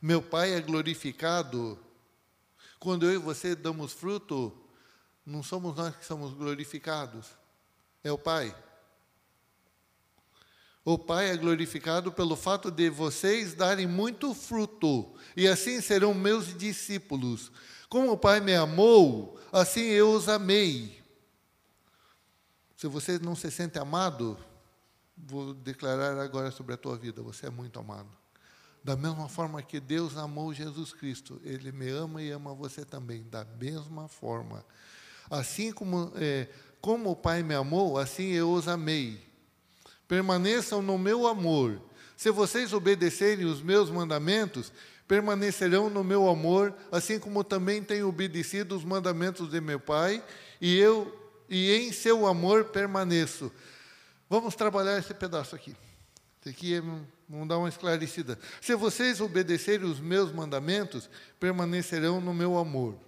Meu 0.01 0.23
Pai 0.23 0.55
é 0.55 0.61
glorificado 0.61 1.77
quando 2.79 3.05
eu 3.05 3.15
e 3.15 3.19
você 3.19 3.57
damos 3.57 3.93
fruto. 3.93 4.57
Não 5.27 5.43
somos 5.43 5.75
nós 5.75 5.97
que 5.97 6.07
somos 6.07 6.35
glorificados, 6.35 7.27
é 8.05 8.13
o 8.13 8.19
Pai. 8.19 8.55
O 10.85 10.97
Pai 10.97 11.31
é 11.31 11.37
glorificado 11.37 12.13
pelo 12.13 12.37
fato 12.37 12.71
de 12.71 12.89
vocês 12.89 13.55
darem 13.55 13.89
muito 13.89 14.33
fruto, 14.33 15.13
e 15.37 15.49
assim 15.49 15.81
serão 15.81 16.15
meus 16.15 16.57
discípulos. 16.57 17.51
Como 17.89 18.13
o 18.13 18.17
Pai 18.17 18.39
me 18.39 18.55
amou, 18.55 19.37
assim 19.51 19.83
eu 19.83 20.13
os 20.13 20.29
amei. 20.29 20.96
Se 22.77 22.87
você 22.87 23.19
não 23.19 23.35
se 23.35 23.51
sente 23.51 23.79
amado, 23.79 24.37
vou 25.17 25.55
declarar 25.55 26.19
agora 26.19 26.51
sobre 26.51 26.75
a 26.75 26.77
tua 26.77 26.97
vida: 26.97 27.23
você 27.23 27.47
é 27.47 27.51
muito 27.51 27.79
amado. 27.79 28.11
Da 28.85 28.95
mesma 28.95 29.29
forma 29.29 29.63
que 29.63 29.81
Deus 29.81 30.17
amou 30.17 30.53
Jesus 30.53 30.93
Cristo, 30.93 31.41
Ele 31.43 31.73
me 31.73 31.89
ama 31.89 32.23
e 32.23 32.31
ama 32.31 32.55
você 32.55 32.85
também, 32.85 33.25
da 33.25 33.45
mesma 33.45 34.07
forma. 34.09 34.65
Assim 35.29 35.73
como, 35.73 36.13
é, 36.15 36.49
como 36.81 37.11
o 37.11 37.17
Pai 37.17 37.43
me 37.43 37.55
amou, 37.55 37.99
assim 37.99 38.29
eu 38.29 38.53
os 38.53 38.69
amei. 38.69 39.27
Permaneçam 40.07 40.83
no 40.83 40.97
meu 40.97 41.27
amor. 41.27 41.81
Se 42.17 42.31
vocês 42.31 42.73
obedecerem 42.73 43.45
os 43.45 43.61
meus 43.61 43.91
mandamentos, 43.91 44.73
permanecerão 45.09 45.91
no 45.91 46.05
meu 46.05 46.29
amor, 46.29 46.73
assim 46.93 47.19
como 47.19 47.43
também 47.43 47.83
tenho 47.83 48.09
obedecido 48.09 48.77
os 48.77 48.85
mandamentos 48.85 49.51
de 49.51 49.61
meu 49.61 49.81
Pai, 49.81 50.23
e 50.61 50.77
eu 50.79 51.26
e 51.49 51.73
em 51.73 51.93
seu 51.93 52.27
amor 52.27 52.67
permaneço. 52.67 53.53
Vamos 54.29 54.55
trabalhar 54.55 54.99
esse 54.99 55.15
pedaço 55.15 55.55
aqui. 55.55 55.77
Isso 56.41 56.49
aqui 56.49 56.75
é, 56.75 56.81
vamos 56.81 57.49
dar 57.49 57.59
uma 57.59 57.69
esclarecida. 57.69 58.39
Se 58.61 58.75
vocês 58.75 59.21
obedecerem 59.21 59.87
os 59.87 60.01
meus 60.01 60.33
mandamentos, 60.33 61.09
permanecerão 61.39 62.21
no 62.21 62.35
meu 62.35 62.57
amor. 62.57 62.99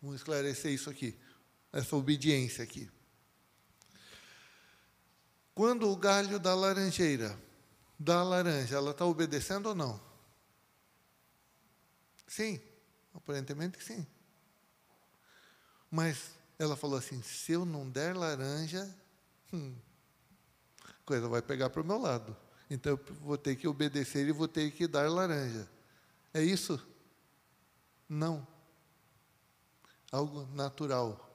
Vamos 0.00 0.16
esclarecer 0.16 0.72
isso 0.72 0.90
aqui, 0.90 1.16
essa 1.72 1.94
obediência 1.94 2.64
aqui. 2.64 2.90
Quando 5.54 5.90
o 5.90 5.96
galho 5.96 6.38
da 6.38 6.54
laranjeira, 6.54 7.38
da 7.98 8.22
laranja, 8.22 8.76
ela 8.76 8.90
está 8.90 9.04
obedecendo 9.04 9.68
ou 9.68 9.74
não? 9.74 10.00
Sim, 12.26 12.60
aparentemente 13.14 13.82
sim. 13.84 14.06
Mas 15.90 16.30
ela 16.62 16.76
falou 16.76 16.96
assim: 16.96 17.20
se 17.22 17.52
eu 17.52 17.64
não 17.64 17.88
der 17.88 18.16
laranja, 18.16 18.88
hum, 19.52 19.74
a 20.84 20.92
coisa 21.04 21.28
vai 21.28 21.42
pegar 21.42 21.70
para 21.70 21.82
o 21.82 21.84
meu 21.84 21.98
lado. 21.98 22.36
Então 22.70 22.92
eu 22.92 23.00
vou 23.20 23.36
ter 23.36 23.56
que 23.56 23.66
obedecer 23.66 24.26
e 24.26 24.32
vou 24.32 24.46
ter 24.46 24.70
que 24.70 24.86
dar 24.86 25.10
laranja. 25.10 25.68
É 26.32 26.40
isso? 26.40 26.80
Não. 28.08 28.46
Algo 30.10 30.48
natural. 30.54 31.28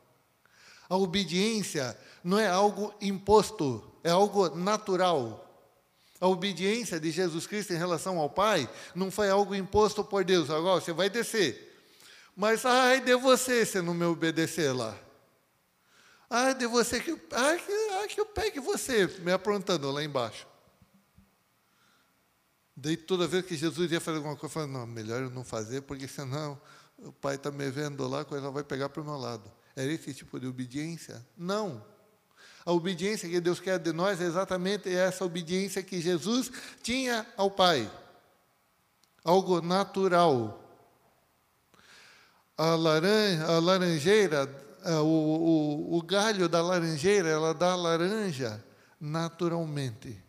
A 0.90 0.96
obediência 0.96 2.00
não 2.24 2.40
é 2.40 2.48
algo 2.48 2.94
imposto, 3.02 3.84
é 4.04 4.10
algo 4.10 4.56
natural. 4.56 5.44
A 6.22 6.28
obediência 6.28 7.00
de 7.00 7.12
Jesus 7.12 7.46
Cristo 7.46 7.74
em 7.74 7.78
relação 7.78 8.18
ao 8.18 8.30
Pai 8.30 8.68
não 8.96 9.12
foi 9.12 9.30
algo 9.30 9.54
imposto 9.54 10.04
por 10.04 10.24
Deus. 10.24 10.50
Agora 10.50 10.80
você 10.80 10.94
vai 10.94 11.10
descer. 11.10 11.66
Mas 12.36 12.66
ai 12.66 13.02
de 13.02 13.16
você 13.16 13.66
se 13.66 13.82
não 13.82 13.94
me 13.94 14.06
obedecer 14.06 14.72
lá. 14.72 14.98
Ah, 16.30 16.54
de 16.54 16.68
você 16.68 17.00
que. 17.00 17.12
Ah, 17.32 17.56
que, 17.56 17.72
ah, 17.72 18.08
que 18.08 18.20
eu 18.20 18.26
pegue 18.26 18.60
você, 18.60 19.08
me 19.20 19.32
aprontando 19.32 19.90
lá 19.92 20.04
embaixo. 20.04 20.46
Daí 22.76 22.96
toda 22.96 23.26
vez 23.26 23.46
que 23.46 23.56
Jesus 23.56 23.92
ia 23.92 24.00
fazer 24.00 24.18
alguma 24.18 24.36
coisa, 24.36 24.46
eu 24.46 24.50
falava, 24.68 24.72
não, 24.72 24.86
melhor 24.86 25.24
eu 25.24 25.32
não 25.32 25.44
fazer, 25.44 25.82
porque 25.82 26.08
senão 26.08 26.62
o 27.00 27.12
pai 27.12 27.36
está 27.36 27.50
me 27.50 27.70
vendo 27.72 28.08
lá, 28.08 28.22
a 28.22 28.26
coisa 28.26 28.52
vai 28.52 28.64
pegar 28.64 28.90
para 28.90 29.02
o 29.02 29.06
meu 29.06 29.18
lado. 29.18 29.52
Era 29.76 29.92
esse 29.92 30.14
tipo 30.14 30.40
de 30.40 30.46
obediência? 30.46 31.26
Não. 31.36 31.84
A 32.66 32.72
obediência 32.72 33.30
que 33.30 33.40
Deus 33.40 33.60
quer 33.60 33.80
de 33.80 33.94
nós 33.94 34.20
é 34.20 34.26
exatamente 34.26 34.94
essa 34.94 35.24
obediência 35.24 35.82
que 35.82 36.02
Jesus 36.02 36.52
tinha 36.84 37.26
ao 37.38 37.50
Pai. 37.50 37.90
Algo 39.24 39.62
natural. 39.62 40.64
A, 42.58 42.76
laranja, 42.76 43.46
a 43.46 43.60
laranjeira 43.60 44.67
o, 44.96 45.06
o, 45.94 45.98
o 45.98 46.02
galho 46.02 46.48
da 46.48 46.62
laranjeira, 46.62 47.30
ela 47.30 47.54
dá 47.54 47.76
laranja 47.76 48.64
naturalmente. 49.00 50.22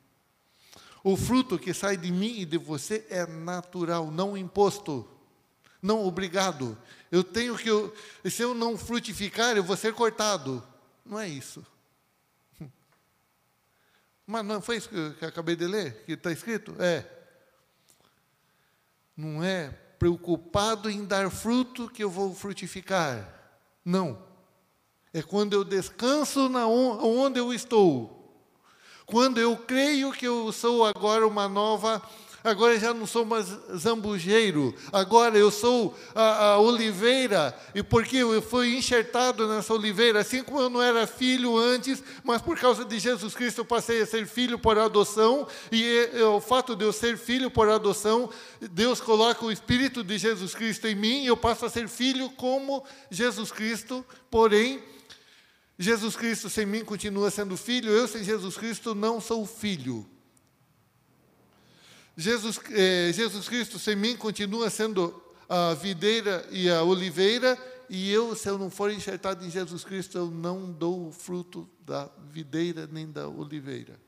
O 1.03 1.17
fruto 1.17 1.59
que 1.59 1.73
sai 1.73 1.97
de 1.97 2.11
mim 2.11 2.41
e 2.41 2.45
de 2.45 2.59
você 2.59 3.07
é 3.09 3.27
natural, 3.27 4.11
não 4.11 4.37
imposto, 4.37 5.09
não 5.81 6.05
obrigado. 6.05 6.77
Eu 7.11 7.25
tenho 7.25 7.57
que, 7.57 7.69
eu, 7.69 7.95
se 8.29 8.43
eu 8.43 8.55
não 8.55 8.77
frutificar, 8.77 9.57
eu 9.57 9.63
vou 9.63 9.77
ser 9.77 9.95
cortado. 9.95 10.63
Não 11.05 11.19
é 11.19 11.29
isso. 11.29 11.65
Mas 14.27 14.45
não 14.45 14.61
foi 14.61 14.77
isso 14.77 14.89
que 14.89 14.97
eu 14.97 15.29
acabei 15.29 15.57
de 15.57 15.67
ler, 15.67 16.05
que 16.05 16.13
está 16.13 16.31
escrito? 16.31 16.75
É. 16.79 17.07
Não 19.17 19.43
é 19.43 19.71
preocupado 19.99 20.91
em 20.91 21.05
dar 21.05 21.31
fruto 21.31 21.89
que 21.89 22.05
eu 22.05 22.11
vou 22.11 22.35
frutificar. 22.35 23.35
Não. 23.85 24.28
É 25.13 25.23
quando 25.23 25.55
eu 25.55 25.65
descanso 25.65 26.49
na 26.49 26.67
onde 26.67 27.39
eu 27.39 27.53
estou. 27.53 28.15
Quando 29.07 29.39
eu 29.39 29.57
creio 29.57 30.13
que 30.13 30.27
eu 30.27 30.53
sou 30.53 30.85
agora 30.85 31.27
uma 31.27 31.49
nova 31.49 32.03
agora 32.45 32.79
já 32.79 32.95
não 32.95 33.07
sou 33.07 33.25
mais 33.25 33.47
zambujeiro, 33.77 34.75
agora 34.93 35.37
eu 35.37 35.51
sou 35.51 35.97
a, 36.15 36.45
a, 36.45 36.61
oliveira, 36.61 37.57
e 37.75 37.83
porque 37.83 38.19
eu 38.19 38.41
fui 38.41 38.77
enxertado 38.77 39.49
nessa 39.49 39.75
oliveira, 39.75 40.21
assim 40.21 40.43
como 40.43 40.61
eu 40.61 40.71
não 40.71 40.83
era 40.83 41.07
filho 41.07 41.57
antes, 41.57 42.03
mas 42.23 42.41
por 42.41 42.59
causa 42.59 42.85
de 42.85 42.99
Jesus 42.99 43.35
Cristo 43.35 43.59
eu 43.59 43.65
passei 43.65 44.03
a 44.03 44.07
ser 44.07 44.27
filho 44.27 44.59
por 44.59 44.79
adoção, 44.79 45.47
e 45.71 46.09
o 46.23 46.41
fato 46.41 46.77
de 46.77 46.85
eu 46.85 46.93
ser 46.93 47.17
filho 47.17 47.51
por 47.51 47.69
adoção, 47.69 48.31
Deus 48.61 49.01
coloca 49.01 49.45
o 49.45 49.53
Espírito 49.53 50.03
de 50.03 50.19
Jesus 50.19 50.55
Cristo 50.55 50.87
em 50.87 50.95
mim, 50.95 51.25
e 51.25 51.27
eu 51.27 51.37
passo 51.37 51.67
a 51.67 51.71
ser 51.71 51.89
filho 51.89 52.31
como 52.31 52.85
Jesus 53.11 53.51
Cristo, 53.51 54.05
porém 54.31 54.83
Jesus 55.79 56.17
Cristo 56.17 56.51
sem 56.51 56.67
mim 56.67 56.85
continua 56.85 57.31
sendo 57.31 57.57
filho, 57.57 57.91
eu 57.91 58.09
sem 58.09 58.25
Jesus 58.25 58.57
Cristo 58.57 58.95
não 58.95 59.21
sou 59.21 59.47
filho. 59.47 60.05
Jesus, 62.17 62.59
eh, 62.71 63.13
Jesus 63.13 63.49
Cristo 63.49 63.79
sem 63.79 63.95
mim 63.95 64.17
continua 64.17 64.69
sendo 64.71 65.23
a 65.49 65.75
videira 65.75 66.45
e 66.51 66.69
a 66.69 66.83
oliveira, 66.83 67.57
e 67.89 68.11
eu, 68.11 68.35
se 68.35 68.49
eu 68.49 68.59
não 68.59 68.69
for 68.69 68.91
enxertado 68.91 69.47
em 69.47 69.51
Jesus 69.51 69.85
Cristo, 69.85 70.19
eu 70.19 70.29
não 70.29 70.73
dou 70.73 71.09
o 71.09 71.13
fruto 71.13 71.69
da 71.81 72.11
videira 72.29 72.89
nem 72.91 73.11
da 73.11 73.29
oliveira. 73.29 73.99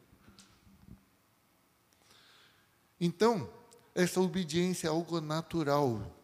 Então, 3.00 3.48
essa 3.94 4.20
obediência 4.20 4.88
é 4.88 4.90
algo 4.90 5.20
natural. 5.20 6.19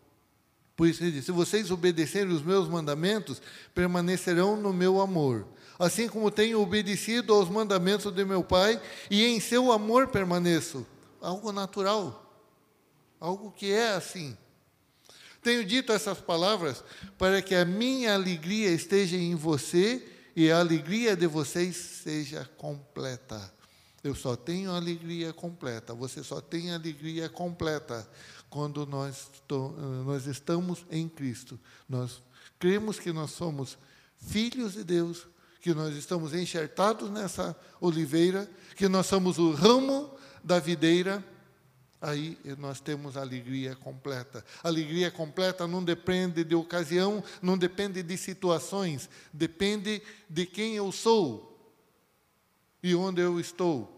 Por 0.76 0.86
isso 0.86 1.02
ele 1.02 1.12
diz: 1.12 1.24
se 1.24 1.32
vocês 1.32 1.70
obedecerem 1.70 2.32
os 2.32 2.42
meus 2.42 2.68
mandamentos, 2.68 3.40
permanecerão 3.74 4.56
no 4.56 4.72
meu 4.72 5.00
amor. 5.00 5.46
Assim 5.78 6.08
como 6.08 6.30
tenho 6.30 6.60
obedecido 6.60 7.34
aos 7.34 7.48
mandamentos 7.48 8.12
de 8.12 8.24
meu 8.24 8.44
Pai, 8.44 8.80
e 9.10 9.24
em 9.24 9.40
seu 9.40 9.72
amor 9.72 10.08
permaneço. 10.08 10.86
Algo 11.20 11.50
natural. 11.50 12.22
Algo 13.18 13.50
que 13.50 13.72
é 13.72 13.92
assim. 13.92 14.36
Tenho 15.42 15.64
dito 15.64 15.92
essas 15.92 16.18
palavras 16.18 16.82
para 17.16 17.40
que 17.40 17.54
a 17.54 17.64
minha 17.64 18.14
alegria 18.14 18.70
esteja 18.70 19.16
em 19.16 19.34
você 19.34 20.06
e 20.34 20.50
a 20.50 20.58
alegria 20.58 21.16
de 21.16 21.26
vocês 21.26 21.76
seja 21.76 22.48
completa. 22.58 23.52
Eu 24.02 24.14
só 24.14 24.36
tenho 24.36 24.70
alegria 24.70 25.32
completa, 25.32 25.94
você 25.94 26.22
só 26.22 26.40
tem 26.40 26.72
alegria 26.72 27.28
completa 27.28 28.08
quando 28.56 28.86
nós, 28.86 29.30
nós 30.06 30.26
estamos 30.26 30.86
em 30.90 31.06
Cristo. 31.06 31.60
Nós 31.86 32.22
cremos 32.58 32.98
que 32.98 33.12
nós 33.12 33.32
somos 33.32 33.76
filhos 34.16 34.72
de 34.72 34.82
Deus, 34.82 35.28
que 35.60 35.74
nós 35.74 35.94
estamos 35.94 36.32
enxertados 36.32 37.10
nessa 37.10 37.54
oliveira, 37.82 38.50
que 38.74 38.88
nós 38.88 39.04
somos 39.08 39.36
o 39.36 39.52
ramo 39.52 40.10
da 40.42 40.58
videira, 40.58 41.22
aí 42.00 42.38
nós 42.56 42.80
temos 42.80 43.18
alegria 43.18 43.76
completa. 43.76 44.42
Alegria 44.64 45.10
completa 45.10 45.66
não 45.66 45.84
depende 45.84 46.42
de 46.42 46.54
ocasião, 46.54 47.22
não 47.42 47.58
depende 47.58 48.02
de 48.02 48.16
situações, 48.16 49.06
depende 49.34 50.00
de 50.30 50.46
quem 50.46 50.76
eu 50.76 50.90
sou 50.90 51.76
e 52.82 52.94
onde 52.94 53.20
eu 53.20 53.38
estou. 53.38 53.95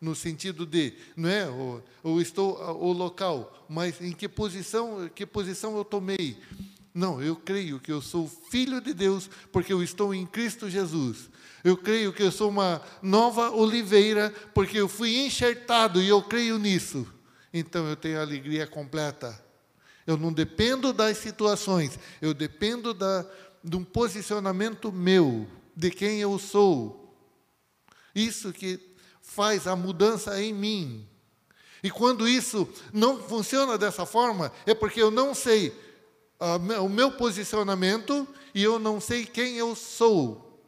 No 0.00 0.14
sentido 0.14 0.66
de, 0.66 0.92
não 1.16 1.28
é, 1.28 1.48
ou, 1.48 1.82
ou 2.02 2.20
estou 2.20 2.58
o 2.80 2.92
local, 2.92 3.66
mas 3.68 4.00
em 4.00 4.12
que 4.12 4.28
posição, 4.28 5.08
que 5.14 5.24
posição 5.24 5.76
eu 5.76 5.84
tomei. 5.84 6.38
Não, 6.96 7.22
eu 7.22 7.36
creio 7.36 7.78
que 7.78 7.92
eu 7.92 8.00
sou 8.00 8.26
filho 8.50 8.80
de 8.80 8.94
Deus 8.94 9.28
porque 9.52 9.72
eu 9.72 9.82
estou 9.82 10.14
em 10.14 10.24
Cristo 10.24 10.70
Jesus. 10.70 11.28
Eu 11.62 11.76
creio 11.76 12.12
que 12.12 12.22
eu 12.22 12.32
sou 12.32 12.48
uma 12.48 12.80
nova 13.02 13.50
oliveira 13.50 14.30
porque 14.54 14.78
eu 14.78 14.88
fui 14.88 15.16
enxertado 15.18 16.00
e 16.00 16.08
eu 16.08 16.22
creio 16.22 16.58
nisso. 16.58 17.06
Então 17.52 17.86
eu 17.86 17.96
tenho 17.96 18.20
alegria 18.20 18.66
completa. 18.66 19.38
Eu 20.06 20.16
não 20.16 20.32
dependo 20.32 20.92
das 20.92 21.18
situações, 21.18 21.98
eu 22.22 22.32
dependo 22.32 22.94
da, 22.94 23.26
de 23.62 23.76
um 23.76 23.84
posicionamento 23.84 24.92
meu, 24.92 25.46
de 25.74 25.90
quem 25.90 26.20
eu 26.20 26.38
sou. 26.38 27.14
Isso 28.14 28.52
que 28.52 28.80
faz 29.26 29.66
a 29.66 29.74
mudança 29.74 30.40
em 30.40 30.54
mim. 30.54 31.06
E 31.82 31.90
quando 31.90 32.26
isso 32.26 32.66
não 32.92 33.20
funciona 33.20 33.76
dessa 33.76 34.06
forma, 34.06 34.52
é 34.64 34.72
porque 34.72 35.02
eu 35.02 35.10
não 35.10 35.34
sei 35.34 35.74
o 36.80 36.88
meu 36.88 37.12
posicionamento 37.12 38.26
e 38.54 38.62
eu 38.62 38.78
não 38.78 39.00
sei 39.00 39.26
quem 39.26 39.56
eu 39.56 39.74
sou. 39.74 40.62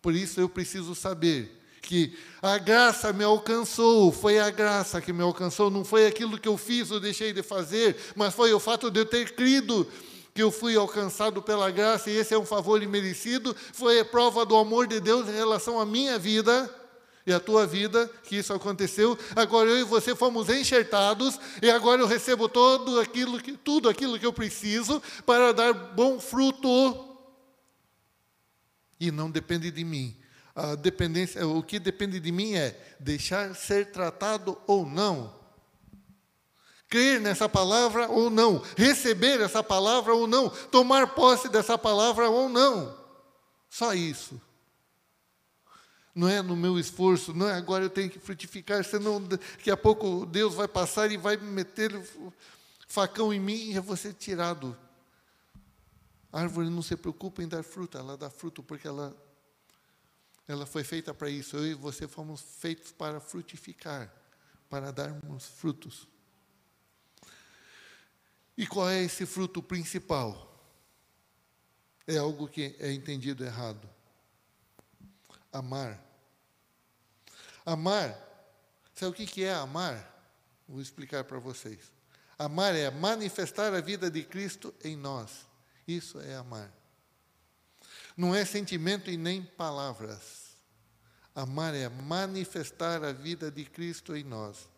Por 0.00 0.14
isso 0.14 0.40
eu 0.40 0.48
preciso 0.48 0.94
saber 0.94 1.60
que 1.80 2.16
a 2.40 2.58
graça 2.58 3.12
me 3.12 3.24
alcançou, 3.24 4.12
foi 4.12 4.38
a 4.38 4.50
graça 4.50 5.00
que 5.00 5.12
me 5.12 5.22
alcançou, 5.22 5.68
não 5.68 5.84
foi 5.84 6.06
aquilo 6.06 6.38
que 6.38 6.48
eu 6.48 6.56
fiz 6.56 6.90
ou 6.90 7.00
deixei 7.00 7.32
de 7.32 7.42
fazer, 7.42 7.96
mas 8.14 8.34
foi 8.34 8.52
o 8.52 8.60
fato 8.60 8.90
de 8.90 9.00
eu 9.00 9.06
ter 9.06 9.34
crido 9.34 9.86
que 10.32 10.42
eu 10.42 10.50
fui 10.50 10.76
alcançado 10.76 11.42
pela 11.42 11.70
graça 11.70 12.08
e 12.08 12.16
esse 12.16 12.32
é 12.32 12.38
um 12.38 12.46
favor 12.46 12.82
imerecido, 12.82 13.54
foi 13.72 13.98
a 13.98 14.04
prova 14.04 14.46
do 14.46 14.56
amor 14.56 14.86
de 14.86 15.00
Deus 15.00 15.28
em 15.28 15.34
relação 15.34 15.80
à 15.80 15.84
minha 15.84 16.18
vida 16.18 16.81
e 17.26 17.32
a 17.32 17.40
tua 17.40 17.66
vida, 17.66 18.10
que 18.24 18.36
isso 18.36 18.52
aconteceu. 18.52 19.18
Agora 19.36 19.70
eu 19.70 19.80
e 19.80 19.84
você 19.84 20.14
fomos 20.14 20.48
enxertados 20.48 21.38
e 21.60 21.70
agora 21.70 22.00
eu 22.00 22.06
recebo 22.06 22.48
todo 22.48 23.00
aquilo 23.00 23.40
que, 23.40 23.56
tudo 23.56 23.88
aquilo 23.88 24.18
que 24.18 24.26
eu 24.26 24.32
preciso 24.32 25.00
para 25.24 25.52
dar 25.52 25.72
bom 25.72 26.18
fruto. 26.18 27.08
E 28.98 29.10
não 29.10 29.30
depende 29.30 29.70
de 29.70 29.84
mim. 29.84 30.16
A 30.54 30.74
dependência, 30.74 31.46
o 31.46 31.62
que 31.62 31.78
depende 31.78 32.20
de 32.20 32.30
mim 32.30 32.54
é 32.54 32.78
deixar 33.00 33.54
ser 33.54 33.90
tratado 33.90 34.58
ou 34.66 34.84
não. 34.84 35.40
Crer 36.88 37.20
nessa 37.20 37.48
palavra 37.48 38.06
ou 38.10 38.28
não, 38.28 38.62
receber 38.76 39.40
essa 39.40 39.62
palavra 39.62 40.12
ou 40.12 40.26
não, 40.26 40.50
tomar 40.50 41.14
posse 41.14 41.48
dessa 41.48 41.78
palavra 41.78 42.28
ou 42.28 42.50
não. 42.50 42.94
Só 43.70 43.94
isso 43.94 44.38
não 46.14 46.28
é 46.28 46.42
no 46.42 46.54
meu 46.54 46.78
esforço, 46.78 47.32
não 47.32 47.48
é 47.48 47.54
agora 47.54 47.84
eu 47.84 47.90
tenho 47.90 48.10
que 48.10 48.18
frutificar, 48.18 48.84
senão 48.84 49.22
daqui 49.22 49.70
a 49.70 49.76
pouco 49.76 50.26
Deus 50.26 50.54
vai 50.54 50.68
passar 50.68 51.10
e 51.10 51.16
vai 51.16 51.36
meter 51.36 51.90
facão 52.86 53.32
em 53.32 53.40
mim 53.40 53.70
e 53.70 53.74
eu 53.74 53.82
vou 53.82 53.96
ser 53.96 54.12
tirado. 54.12 54.76
A 56.30 56.40
árvore 56.40 56.68
não 56.68 56.82
se 56.82 56.96
preocupa 56.96 57.42
em 57.42 57.48
dar 57.48 57.62
fruta, 57.62 57.98
ela 57.98 58.16
dá 58.16 58.28
fruto 58.28 58.62
porque 58.62 58.86
ela, 58.86 59.16
ela 60.46 60.66
foi 60.66 60.84
feita 60.84 61.14
para 61.14 61.30
isso. 61.30 61.56
Eu 61.56 61.66
e 61.66 61.74
você 61.74 62.06
fomos 62.06 62.42
feitos 62.42 62.92
para 62.92 63.18
frutificar, 63.18 64.12
para 64.68 64.90
darmos 64.90 65.46
frutos. 65.46 66.06
E 68.56 68.66
qual 68.66 68.88
é 68.88 69.02
esse 69.02 69.24
fruto 69.24 69.62
principal? 69.62 70.50
É 72.06 72.18
algo 72.18 72.48
que 72.48 72.76
é 72.78 72.92
entendido 72.92 73.44
errado 73.44 73.88
amar. 75.52 76.00
Amar, 77.64 78.18
sabe 78.94 79.10
o 79.10 79.14
que 79.14 79.44
é 79.44 79.54
amar? 79.54 80.08
Vou 80.68 80.80
explicar 80.80 81.24
para 81.24 81.38
vocês. 81.38 81.92
Amar 82.38 82.74
é 82.74 82.90
manifestar 82.90 83.72
a 83.74 83.80
vida 83.80 84.10
de 84.10 84.22
Cristo 84.24 84.74
em 84.82 84.96
nós. 84.96 85.46
Isso 85.86 86.20
é 86.20 86.34
amar. 86.34 86.72
Não 88.16 88.34
é 88.34 88.44
sentimento 88.44 89.10
e 89.10 89.16
nem 89.16 89.44
palavras. 89.44 90.56
Amar 91.34 91.74
é 91.74 91.88
manifestar 91.88 93.04
a 93.04 93.12
vida 93.12 93.50
de 93.50 93.64
Cristo 93.64 94.16
em 94.16 94.24
nós. 94.24 94.68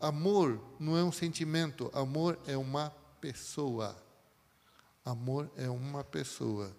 Amor 0.00 0.62
não 0.78 0.96
é 0.96 1.02
um 1.02 1.10
sentimento, 1.10 1.90
amor 1.92 2.38
é 2.46 2.56
uma 2.56 2.90
pessoa. 3.20 3.96
Amor 5.04 5.50
é 5.56 5.68
uma 5.68 6.04
pessoa. 6.04 6.74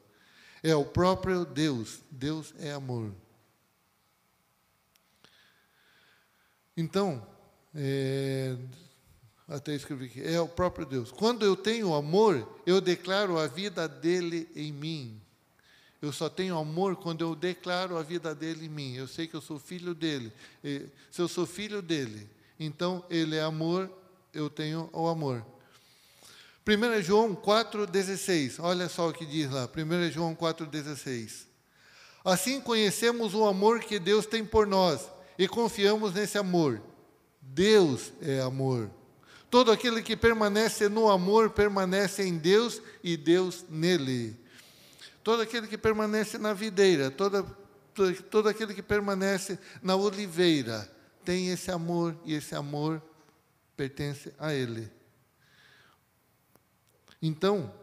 É 0.61 0.75
o 0.75 0.85
próprio 0.85 1.45
Deus. 1.45 2.01
Deus 2.11 2.53
é 2.59 2.71
amor. 2.71 3.13
Então, 6.75 7.25
é, 7.75 8.55
até 9.47 9.75
escrevi 9.75 10.05
aqui, 10.05 10.21
é 10.21 10.39
o 10.39 10.47
próprio 10.47 10.85
Deus. 10.85 11.11
Quando 11.11 11.43
eu 11.43 11.55
tenho 11.55 11.93
amor, 11.93 12.47
eu 12.65 12.79
declaro 12.79 13.37
a 13.37 13.47
vida 13.47 13.87
dele 13.87 14.47
em 14.55 14.71
mim. 14.71 15.21
Eu 16.01 16.13
só 16.13 16.29
tenho 16.29 16.57
amor 16.57 16.95
quando 16.95 17.21
eu 17.21 17.35
declaro 17.35 17.97
a 17.97 18.03
vida 18.03 18.33
dele 18.33 18.67
em 18.67 18.69
mim. 18.69 18.93
Eu 18.95 19.07
sei 19.07 19.27
que 19.27 19.35
eu 19.35 19.41
sou 19.41 19.59
filho 19.59 19.93
dele. 19.93 20.31
Se 21.11 21.21
eu 21.21 21.27
sou 21.27 21.45
filho 21.45 21.81
dele, 21.81 22.29
então 22.57 23.03
ele 23.09 23.35
é 23.35 23.41
amor, 23.41 23.91
eu 24.33 24.49
tenho 24.49 24.89
o 24.93 25.07
amor. 25.07 25.45
1 26.69 27.01
João 27.01 27.35
4,16, 27.35 28.57
olha 28.59 28.87
só 28.87 29.09
o 29.09 29.13
que 29.13 29.25
diz 29.25 29.49
lá, 29.49 29.67
1 29.67 30.11
João 30.11 30.35
4,16. 30.35 31.47
Assim 32.23 32.61
conhecemos 32.61 33.33
o 33.33 33.43
amor 33.45 33.79
que 33.79 33.97
Deus 33.97 34.27
tem 34.27 34.45
por 34.45 34.67
nós 34.67 35.09
e 35.35 35.47
confiamos 35.47 36.13
nesse 36.13 36.37
amor. 36.37 36.79
Deus 37.41 38.13
é 38.21 38.39
amor. 38.41 38.91
Todo 39.49 39.71
aquele 39.71 40.03
que 40.03 40.15
permanece 40.15 40.87
no 40.87 41.09
amor 41.09 41.49
permanece 41.49 42.21
em 42.21 42.37
Deus 42.37 42.79
e 43.03 43.17
Deus 43.17 43.65
nele. 43.67 44.37
Todo 45.23 45.41
aquele 45.41 45.65
que 45.65 45.77
permanece 45.77 46.37
na 46.37 46.53
videira, 46.53 47.09
toda, 47.09 47.43
todo, 47.95 48.23
todo 48.23 48.47
aquele 48.47 48.75
que 48.75 48.83
permanece 48.83 49.57
na 49.81 49.95
oliveira, 49.95 50.87
tem 51.25 51.49
esse 51.49 51.71
amor 51.71 52.15
e 52.23 52.35
esse 52.35 52.53
amor 52.53 53.01
pertence 53.75 54.31
a 54.37 54.53
Ele. 54.53 54.98
Então, 57.21 57.73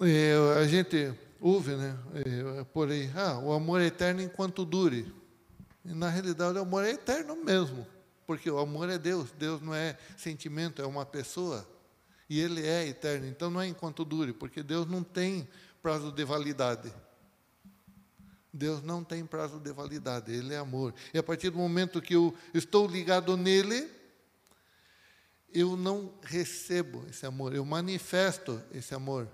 é, 0.00 0.34
a 0.58 0.66
gente 0.66 1.14
ouve, 1.40 1.76
né, 1.76 1.96
é, 2.14 2.64
por 2.64 2.90
aí, 2.90 3.10
ah, 3.14 3.38
o 3.38 3.52
amor 3.52 3.80
é 3.80 3.86
eterno 3.86 4.20
enquanto 4.20 4.64
dure. 4.64 5.12
E, 5.84 5.94
na 5.94 6.08
realidade, 6.08 6.58
o 6.58 6.62
amor 6.62 6.84
é 6.84 6.90
eterno 6.90 7.36
mesmo, 7.36 7.86
porque 8.26 8.50
o 8.50 8.58
amor 8.58 8.90
é 8.90 8.98
Deus. 8.98 9.30
Deus 9.38 9.62
não 9.62 9.72
é 9.72 9.96
sentimento, 10.16 10.82
é 10.82 10.86
uma 10.86 11.06
pessoa. 11.06 11.66
E 12.28 12.40
Ele 12.40 12.66
é 12.66 12.88
eterno, 12.88 13.26
então 13.28 13.48
não 13.48 13.60
é 13.60 13.68
enquanto 13.68 14.04
dure, 14.04 14.32
porque 14.32 14.62
Deus 14.62 14.86
não 14.86 15.04
tem 15.04 15.48
prazo 15.80 16.10
de 16.10 16.24
validade. 16.24 16.92
Deus 18.52 18.82
não 18.82 19.04
tem 19.04 19.24
prazo 19.24 19.60
de 19.60 19.72
validade, 19.72 20.32
Ele 20.32 20.52
é 20.52 20.58
amor. 20.58 20.92
E 21.14 21.18
a 21.18 21.22
partir 21.22 21.50
do 21.50 21.58
momento 21.58 22.02
que 22.02 22.14
eu 22.14 22.34
estou 22.52 22.88
ligado 22.88 23.36
nele, 23.36 23.88
eu 25.58 25.74
não 25.74 26.12
recebo 26.22 27.02
esse 27.08 27.24
amor, 27.24 27.54
eu 27.54 27.64
manifesto 27.64 28.62
esse 28.72 28.94
amor. 28.94 29.26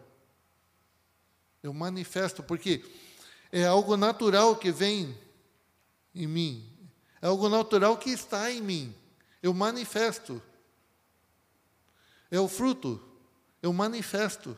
Eu 1.61 1.75
manifesto, 1.75 2.45
porque 2.45 2.85
é 3.51 3.64
algo 3.64 3.97
natural 3.97 4.55
que 4.55 4.70
vem 4.70 5.18
em 6.14 6.29
mim, 6.29 6.73
é 7.20 7.27
algo 7.27 7.49
natural 7.49 7.97
que 7.97 8.11
está 8.11 8.53
em 8.53 8.61
mim. 8.61 8.95
Eu 9.43 9.53
manifesto. 9.53 10.41
É 12.31 12.39
o 12.39 12.47
fruto, 12.47 13.03
eu 13.61 13.73
manifesto. 13.73 14.57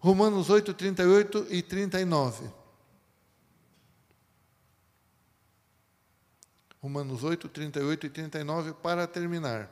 Romanos 0.00 0.50
8, 0.50 0.74
38 0.74 1.46
e 1.48 1.62
39. 1.62 2.61
Romanos 6.82 7.22
8, 7.22 7.48
38 7.48 8.06
e 8.06 8.10
39, 8.10 8.72
para 8.82 9.06
terminar. 9.06 9.70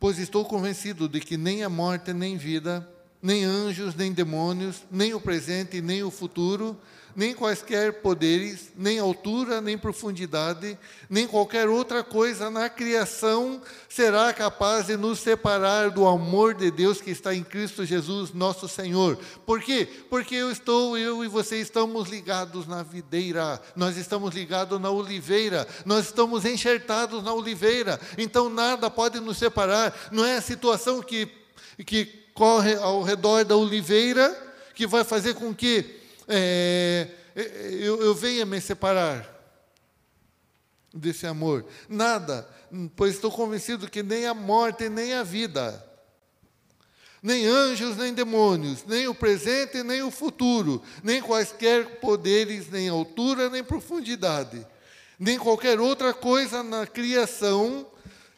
Pois 0.00 0.18
estou 0.18 0.42
convencido 0.46 1.06
de 1.06 1.20
que 1.20 1.36
nem 1.36 1.62
a 1.62 1.68
morte, 1.68 2.14
nem 2.14 2.38
vida, 2.38 2.88
nem 3.24 3.42
anjos, 3.42 3.94
nem 3.94 4.12
demônios, 4.12 4.82
nem 4.90 5.14
o 5.14 5.20
presente, 5.20 5.80
nem 5.80 6.02
o 6.02 6.10
futuro, 6.10 6.78
nem 7.16 7.32
quaisquer 7.32 8.02
poderes, 8.02 8.70
nem 8.76 8.98
altura, 8.98 9.62
nem 9.62 9.78
profundidade, 9.78 10.78
nem 11.08 11.26
qualquer 11.26 11.66
outra 11.66 12.04
coisa 12.04 12.50
na 12.50 12.68
criação 12.68 13.62
será 13.88 14.30
capaz 14.34 14.88
de 14.88 14.98
nos 14.98 15.20
separar 15.20 15.90
do 15.90 16.06
amor 16.06 16.52
de 16.52 16.70
Deus 16.70 17.00
que 17.00 17.10
está 17.10 17.34
em 17.34 17.42
Cristo 17.42 17.86
Jesus, 17.86 18.34
nosso 18.34 18.68
Senhor. 18.68 19.16
Por 19.46 19.62
quê? 19.62 19.88
Porque 20.10 20.34
eu 20.34 20.50
estou, 20.50 20.98
eu 20.98 21.24
e 21.24 21.28
você 21.28 21.58
estamos 21.58 22.10
ligados 22.10 22.66
na 22.66 22.82
videira, 22.82 23.58
nós 23.74 23.96
estamos 23.96 24.34
ligados 24.34 24.78
na 24.78 24.90
oliveira, 24.90 25.66
nós 25.86 26.04
estamos 26.04 26.44
enxertados 26.44 27.24
na 27.24 27.32
oliveira, 27.32 27.98
então 28.18 28.50
nada 28.50 28.90
pode 28.90 29.18
nos 29.18 29.38
separar, 29.38 30.10
não 30.12 30.26
é 30.26 30.36
a 30.36 30.42
situação 30.42 31.00
que, 31.00 31.26
que 31.86 32.23
corre 32.34 32.74
ao 32.74 33.02
redor 33.02 33.44
da 33.44 33.56
oliveira 33.56 34.36
que 34.74 34.86
vai 34.86 35.04
fazer 35.04 35.34
com 35.34 35.54
que 35.54 36.00
é, 36.26 37.08
eu, 37.34 38.02
eu 38.02 38.14
venha 38.14 38.44
me 38.44 38.60
separar 38.60 39.32
desse 40.92 41.26
amor. 41.26 41.64
Nada, 41.88 42.48
pois 42.96 43.14
estou 43.14 43.30
convencido 43.30 43.88
que 43.88 44.02
nem 44.02 44.26
a 44.26 44.34
morte, 44.34 44.88
nem 44.88 45.14
a 45.14 45.22
vida, 45.22 45.82
nem 47.22 47.46
anjos, 47.46 47.96
nem 47.96 48.12
demônios, 48.12 48.84
nem 48.84 49.06
o 49.08 49.14
presente, 49.14 49.82
nem 49.82 50.02
o 50.02 50.10
futuro, 50.10 50.82
nem 51.02 51.22
quaisquer 51.22 52.00
poderes, 52.00 52.68
nem 52.68 52.88
altura, 52.88 53.48
nem 53.48 53.62
profundidade, 53.62 54.66
nem 55.18 55.38
qualquer 55.38 55.80
outra 55.80 56.12
coisa 56.12 56.62
na 56.62 56.86
criação 56.86 57.86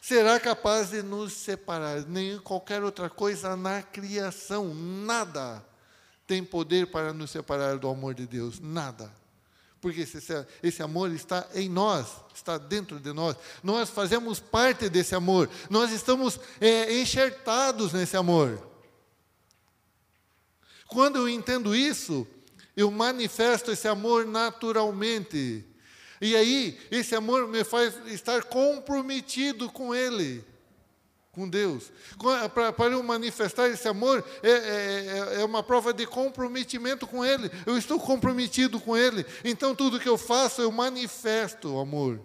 será 0.07 0.39
capaz 0.39 0.91
de 0.91 1.03
nos 1.03 1.33
separar, 1.33 2.05
nem 2.05 2.39
qualquer 2.39 2.81
outra 2.81 3.09
coisa 3.09 3.57
na 3.57 3.83
criação, 3.83 4.73
nada 4.73 5.61
tem 6.25 6.41
poder 6.41 6.87
para 6.87 7.11
nos 7.11 7.29
separar 7.29 7.77
do 7.77 7.89
amor 7.89 8.13
de 8.13 8.25
Deus? 8.25 8.57
Nada. 8.57 9.13
Porque 9.81 10.01
esse, 10.01 10.45
esse 10.63 10.81
amor 10.81 11.11
está 11.11 11.45
em 11.53 11.67
nós, 11.67 12.07
está 12.33 12.57
dentro 12.57 13.01
de 13.01 13.11
nós. 13.11 13.35
Nós 13.61 13.89
fazemos 13.89 14.39
parte 14.39 14.87
desse 14.87 15.13
amor, 15.13 15.49
nós 15.69 15.91
estamos 15.91 16.39
é, 16.61 17.01
enxertados 17.01 17.91
nesse 17.91 18.15
amor. 18.15 18.65
Quando 20.87 21.17
eu 21.17 21.27
entendo 21.27 21.75
isso, 21.75 22.25
eu 22.77 22.89
manifesto 22.89 23.71
esse 23.71 23.89
amor 23.89 24.25
naturalmente. 24.25 25.65
E 26.19 26.35
aí, 26.35 26.79
esse 26.89 27.15
amor 27.15 27.47
me 27.47 27.63
faz 27.63 27.93
estar 28.07 28.43
comprometido 28.43 29.71
com 29.71 29.93
Ele 29.93 30.43
com 31.37 31.47
Deus. 31.47 31.91
Para 32.75 32.87
eu 32.87 33.03
manifestar 33.03 33.69
esse 33.69 33.87
amor, 33.87 34.25
é, 34.41 34.49
é, 34.49 34.55
é, 34.55 35.41
é, 35.41 35.45
uma 35.45 35.61
prova 35.61 35.93
de 35.93 36.07
comprometimento 36.07 37.05
com 37.05 37.23
Ele. 37.23 37.51
Eu 37.63 37.77
estou 37.77 37.99
comprometido 37.99 38.79
com 38.79 38.97
Ele. 38.97 39.23
Então, 39.45 39.75
tudo 39.75 39.99
que 39.99 40.09
eu 40.09 40.17
faço, 40.17 40.63
eu 40.63 40.71
manifesto 40.71 41.75
o 41.75 41.79
amor. 41.79 42.19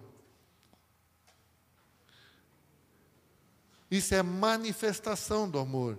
Isso 3.90 4.14
é 4.14 4.22
manifestação 4.22 5.47
do 5.47 5.59
amor. 5.59 5.99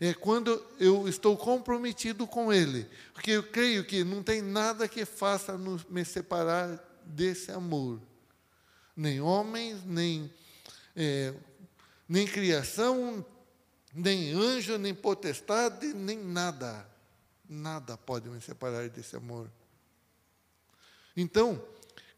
É 0.00 0.12
quando 0.12 0.60
eu 0.80 1.08
estou 1.08 1.36
comprometido 1.36 2.26
com 2.26 2.52
Ele. 2.52 2.90
Porque 3.14 3.30
eu 3.30 3.44
creio 3.44 3.84
que 3.84 4.02
não 4.02 4.20
tem 4.20 4.42
nada 4.42 4.88
que 4.88 5.04
faça 5.04 5.56
me 5.88 6.04
separar 6.04 6.85
desse 7.06 7.50
amor. 7.50 8.00
Nem 8.96 9.20
homens, 9.20 9.84
nem 9.84 10.30
é, 10.94 11.34
nem 12.08 12.26
criação, 12.26 13.24
nem 13.94 14.32
anjo, 14.32 14.78
nem 14.78 14.94
potestade, 14.94 15.92
nem 15.92 16.18
nada. 16.18 16.88
Nada 17.48 17.96
pode 17.96 18.28
me 18.28 18.40
separar 18.40 18.88
desse 18.88 19.16
amor. 19.16 19.50
Então, 21.16 21.62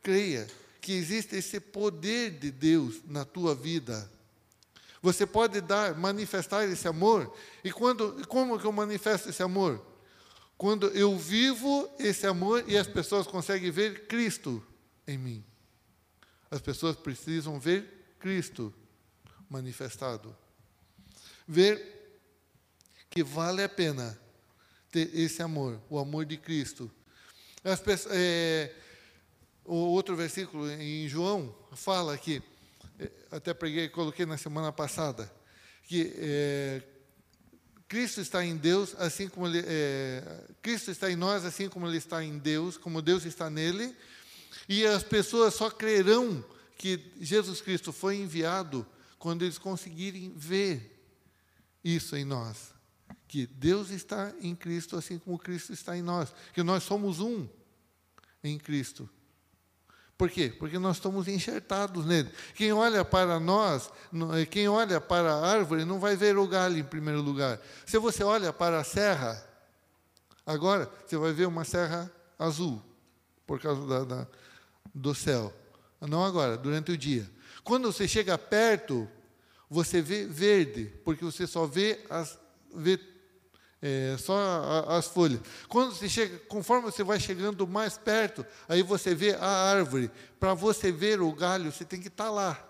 creia 0.03 0.47
que 0.81 0.93
existe 0.93 1.37
esse 1.37 1.61
poder 1.61 2.31
de 2.31 2.51
Deus 2.51 3.01
na 3.07 3.25
tua 3.25 3.55
vida. 3.55 4.11
Você 5.03 5.27
pode 5.27 5.61
dar, 5.61 5.95
manifestar 5.97 6.65
esse 6.65 6.89
amor. 6.89 7.33
E 7.63 7.71
quando, 7.71 8.27
como 8.27 8.59
que 8.59 8.67
eu 8.67 8.73
manifesto 8.73 9.29
esse 9.29 9.43
amor? 9.43 9.85
Quando 10.57 10.89
eu 10.89 11.17
vivo 11.17 11.89
esse 12.01 12.27
amor 12.27 12.65
e 12.67 12.77
as 12.77 12.89
pessoas 12.89 13.27
conseguem 13.27 13.71
ver 13.71 14.07
Cristo 14.07 14.65
em 15.09 15.19
mim. 15.19 15.45
As 16.51 16.61
pessoas 16.61 16.95
precisam 16.95 17.59
ver 17.59 18.15
Cristo 18.21 18.73
manifestado. 19.49 20.37
Ver 21.47 22.21
que 23.11 23.25
vale 23.25 23.63
a 23.63 23.69
pena 23.69 24.19
ter 24.91 25.11
esse 25.15 25.43
amor, 25.43 25.81
o 25.89 25.99
amor 25.99 26.25
de 26.25 26.37
Cristo. 26.37 26.91
Pessoas, 27.85 28.15
é, 28.17 28.73
o 29.65 29.75
outro 29.75 30.15
versículo 30.15 30.71
em 30.71 31.09
João 31.09 31.55
fala 31.73 32.17
que, 32.17 32.43
é, 32.99 33.11
até 33.31 33.53
preguei, 33.53 33.89
coloquei 33.89 34.25
na 34.25 34.37
semana 34.37 34.71
passada, 34.71 35.31
que 35.85 36.13
é, 36.17 36.83
Cristo 37.89 38.21
está 38.21 38.45
em 38.45 38.57
Deus, 38.57 38.95
assim 38.99 39.29
como 39.29 39.47
ele, 39.47 39.65
é, 39.67 40.45
Cristo 40.61 40.91
está 40.91 41.11
em 41.11 41.17
nós, 41.17 41.45
assim 41.45 41.69
como 41.69 41.87
Ele 41.87 41.97
está 41.97 42.23
em 42.23 42.39
Deus, 42.39 42.77
como 42.77 43.01
Deus 43.01 43.25
está 43.25 43.49
nele, 43.49 43.97
e 44.69 44.85
as 44.87 45.03
pessoas 45.03 45.55
só 45.55 45.71
crerão 45.71 46.45
que 46.77 47.13
Jesus 47.21 47.61
Cristo 47.61 47.93
foi 47.93 48.17
enviado 48.17 48.87
quando 49.19 49.43
eles 49.43 49.59
conseguirem 49.59 50.33
ver 50.37 50.97
isso 51.83 52.17
em 52.17 52.25
nós, 52.25 52.73
que 53.27 53.47
Deus 53.47 53.91
está 53.91 54.33
em 54.41 54.55
Cristo 54.55 54.97
assim 54.97 55.19
como 55.19 55.39
Cristo 55.39 55.73
está 55.73 55.97
em 55.97 56.03
nós, 56.03 56.33
que 56.53 56.63
nós 56.63 56.83
somos 56.83 57.21
um 57.21 57.49
em 58.43 58.59
Cristo. 58.59 59.09
Por 60.19 60.29
quê? 60.29 60.53
Porque 60.59 60.81
nós 60.81 60.97
estamos 60.97 61.29
enxertados 61.29 62.05
nele. 62.05 62.29
Quem 62.57 62.73
olha 62.73 63.05
para 63.05 63.39
nós, 63.39 63.89
eh, 64.35 64.47
quem 64.47 64.69
olha 64.69 65.01
para 65.01 65.33
a 65.33 65.47
árvore, 65.47 65.85
não 65.85 66.01
vai 66.01 66.17
ver 66.17 66.37
o 66.37 66.49
galho 66.49 66.77
em 66.77 66.83
primeiro 66.83 67.23
lugar. 67.23 67.61
Se 67.87 67.99
você 67.99 68.25
olha 68.25 68.53
para 68.53 68.81
a 68.81 68.85
serra, 68.85 69.41
agora 70.45 70.91
você 71.07 71.17
vai 71.17 71.33
ver 71.33 71.47
uma 71.47 71.65
serra 71.65 72.11
azul, 72.37 72.83
por 73.49 73.59
causa 73.59 73.87
da, 73.87 74.05
da, 74.05 74.27
do 74.95 75.15
céu. 75.15 75.53
Não 76.03 76.23
agora, 76.23 76.59
durante 76.59 76.93
o 76.93 76.99
dia. 76.99 77.29
Quando 77.65 77.91
você 77.91 78.07
chega 78.07 78.37
perto, 78.37 79.09
você 79.71 80.03
vê 80.03 80.27
verde, 80.27 80.93
porque 81.03 81.25
você 81.25 81.47
só 81.47 81.67
vê 81.67 81.99
as, 82.11 82.39
vê, 82.75 83.01
é, 83.81 84.17
só 84.19 84.85
as 84.87 85.07
folhas. 85.07 85.41
Quando 85.67 85.95
você 85.95 86.11
chega, 86.11 86.39
conforme 86.41 86.83
você 86.83 87.03
vai 87.03 87.19
chegando 87.19 87.67
mais 87.67 87.97
perto, 87.97 88.45
aí 88.69 88.83
você 88.83 89.15
vê 89.15 89.35
a 89.35 89.47
árvore. 89.47 90.11
Para 90.39 90.53
você 90.53 90.93
ver 90.93 91.23
o 91.23 91.33
galho, 91.33 91.73
você 91.73 91.87
tem 91.87 92.01
que 92.01 92.09
estar 92.09 92.25
tá 92.25 92.31
lá. 92.31 92.65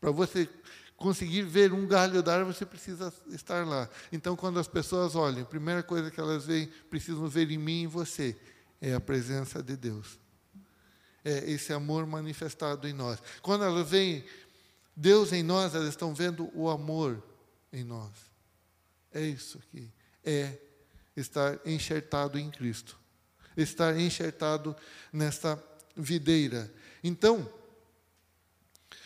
Para 0.00 0.10
você 0.10 0.48
conseguir 0.96 1.42
ver 1.42 1.72
um 1.72 1.86
galho 1.86 2.24
da 2.24 2.34
árvore, 2.34 2.56
você 2.56 2.66
precisa 2.66 3.14
estar 3.28 3.64
lá. 3.64 3.88
Então, 4.10 4.34
quando 4.34 4.58
as 4.58 4.66
pessoas 4.66 5.14
olham, 5.14 5.42
a 5.42 5.46
primeira 5.46 5.82
coisa 5.82 6.10
que 6.10 6.18
elas 6.18 6.44
veem, 6.44 6.66
precisam 6.90 7.28
ver 7.28 7.48
em 7.52 7.58
mim 7.58 7.82
e 7.82 7.82
em 7.84 7.86
você, 7.86 8.36
é 8.82 8.92
a 8.92 9.00
presença 9.00 9.62
de 9.62 9.78
Deus 9.78 10.20
é, 11.24 11.50
esse 11.50 11.72
amor 11.72 12.06
manifestado 12.06 12.88
em 12.88 12.92
nós. 12.92 13.22
Quando 13.40 13.64
elas 13.64 13.88
veem 13.88 14.24
Deus 14.94 15.32
em 15.32 15.42
nós, 15.42 15.74
elas 15.74 15.88
estão 15.88 16.14
vendo 16.14 16.50
o 16.54 16.68
amor 16.68 17.22
em 17.72 17.84
nós. 17.84 18.10
É 19.12 19.22
isso 19.22 19.58
aqui. 19.58 19.90
É 20.24 20.58
estar 21.16 21.58
enxertado 21.64 22.38
em 22.38 22.50
Cristo. 22.50 22.98
Estar 23.56 23.98
enxertado 23.98 24.74
nesta 25.12 25.62
videira. 25.96 26.72
Então, 27.04 27.50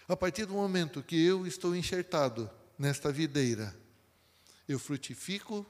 a 0.09 0.17
partir 0.17 0.47
do 0.47 0.55
momento 0.55 1.03
que 1.03 1.21
eu 1.23 1.47
estou 1.47 1.75
enxertado 1.75 2.49
nesta 2.79 3.11
videira, 3.11 3.75
eu 4.69 4.79
frutifico 4.79 5.67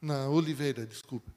na 0.00 0.28
oliveira, 0.28 0.86
desculpe. 0.86 1.32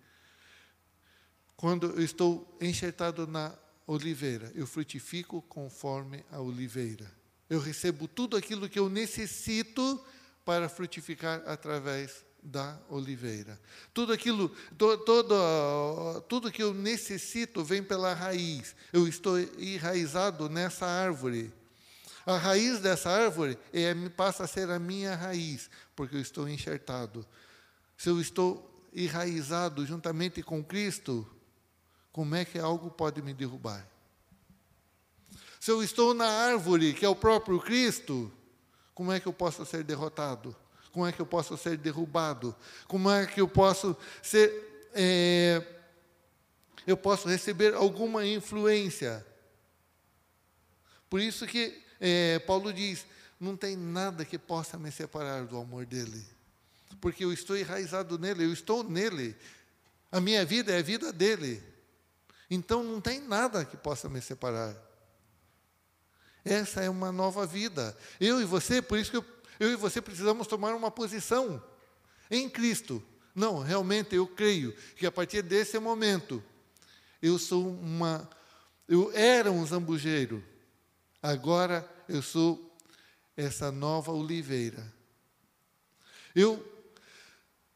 Quando 1.59 1.87
eu 1.87 2.01
estou 2.01 2.57
enxertado 2.61 3.27
na 3.27 3.53
oliveira, 3.85 4.49
eu 4.55 4.65
frutifico 4.65 5.41
conforme 5.41 6.23
a 6.31 6.39
oliveira. 6.39 7.11
Eu 7.49 7.59
recebo 7.59 8.07
tudo 8.07 8.37
aquilo 8.37 8.69
que 8.69 8.79
eu 8.79 8.87
necessito 8.87 10.01
para 10.45 10.69
frutificar 10.69 11.43
através 11.45 12.23
da 12.41 12.79
oliveira. 12.87 13.59
Tudo 13.93 14.13
aquilo, 14.13 14.47
to, 14.77 14.99
todo, 14.99 16.21
tudo 16.29 16.49
que 16.49 16.63
eu 16.63 16.73
necessito 16.73 17.61
vem 17.61 17.83
pela 17.83 18.13
raiz. 18.13 18.73
Eu 18.93 19.05
estou 19.05 19.37
enraizado 19.37 20.47
nessa 20.47 20.85
árvore. 20.85 21.51
A 22.25 22.37
raiz 22.37 22.79
dessa 22.79 23.09
árvore 23.09 23.59
é, 23.73 23.93
passa 24.11 24.45
a 24.45 24.47
ser 24.47 24.69
a 24.69 24.79
minha 24.79 25.13
raiz, 25.13 25.69
porque 25.93 26.15
eu 26.15 26.21
estou 26.21 26.47
enxertado. 26.47 27.27
Se 27.97 28.07
eu 28.07 28.21
estou 28.21 28.87
enraizado 28.95 29.85
juntamente 29.85 30.41
com 30.41 30.63
Cristo, 30.63 31.29
como 32.19 32.35
é 32.35 32.43
que 32.43 32.59
algo 32.59 32.91
pode 32.91 33.21
me 33.21 33.33
derrubar? 33.33 33.87
Se 35.57 35.71
eu 35.71 35.81
estou 35.81 36.13
na 36.13 36.27
árvore, 36.27 36.93
que 36.93 37.05
é 37.05 37.07
o 37.07 37.15
próprio 37.15 37.61
Cristo, 37.61 38.29
como 38.93 39.09
é 39.09 39.21
que 39.21 39.27
eu 39.29 39.31
posso 39.31 39.65
ser 39.65 39.85
derrotado? 39.85 40.53
como 40.91 41.07
é 41.07 41.13
que 41.13 41.21
eu 41.21 41.25
posso 41.25 41.55
ser 41.55 41.77
derrubado, 41.77 42.53
como 42.89 43.09
é 43.09 43.25
que 43.25 43.39
eu 43.39 43.47
posso 43.47 43.95
ser, 44.21 44.89
é, 44.93 45.65
eu 46.85 46.97
posso 46.97 47.29
receber 47.29 47.73
alguma 47.73 48.25
influência. 48.25 49.25
Por 51.09 51.21
isso 51.21 51.47
que 51.47 51.81
é, 52.01 52.37
Paulo 52.39 52.73
diz: 52.73 53.05
não 53.39 53.55
tem 53.55 53.77
nada 53.77 54.25
que 54.25 54.37
possa 54.37 54.77
me 54.77 54.91
separar 54.91 55.45
do 55.45 55.57
amor 55.57 55.85
dele, 55.85 56.27
porque 56.99 57.23
eu 57.23 57.31
estou 57.31 57.55
enraizado 57.57 58.19
nele, 58.19 58.43
eu 58.43 58.51
estou 58.51 58.83
nele, 58.83 59.37
a 60.11 60.19
minha 60.19 60.43
vida 60.43 60.73
é 60.73 60.79
a 60.79 60.83
vida 60.83 61.13
dele. 61.13 61.78
Então 62.49 62.83
não 62.83 62.99
tem 62.99 63.21
nada 63.21 63.63
que 63.63 63.77
possa 63.77 64.09
me 64.09 64.21
separar. 64.21 64.75
Essa 66.43 66.81
é 66.81 66.89
uma 66.89 67.11
nova 67.11 67.45
vida. 67.45 67.95
Eu 68.19 68.41
e 68.41 68.45
você, 68.45 68.81
por 68.81 68.97
isso 68.97 69.11
que 69.11 69.17
eu, 69.17 69.25
eu 69.59 69.71
e 69.71 69.75
você 69.75 70.01
precisamos 70.01 70.47
tomar 70.47 70.73
uma 70.73 70.89
posição 70.89 71.63
em 72.31 72.49
Cristo. 72.49 73.03
Não, 73.35 73.59
realmente 73.59 74.15
eu 74.15 74.25
creio 74.25 74.73
que 74.95 75.05
a 75.05 75.11
partir 75.11 75.41
desse 75.41 75.77
momento 75.79 76.43
eu 77.21 77.37
sou 77.37 77.69
uma 77.69 78.27
eu 78.87 79.11
era 79.13 79.51
um 79.51 79.63
zambujeiro. 79.65 80.43
Agora 81.21 81.87
eu 82.07 82.23
sou 82.23 82.75
essa 83.37 83.71
nova 83.71 84.11
oliveira. 84.11 84.91
Eu 86.33 86.65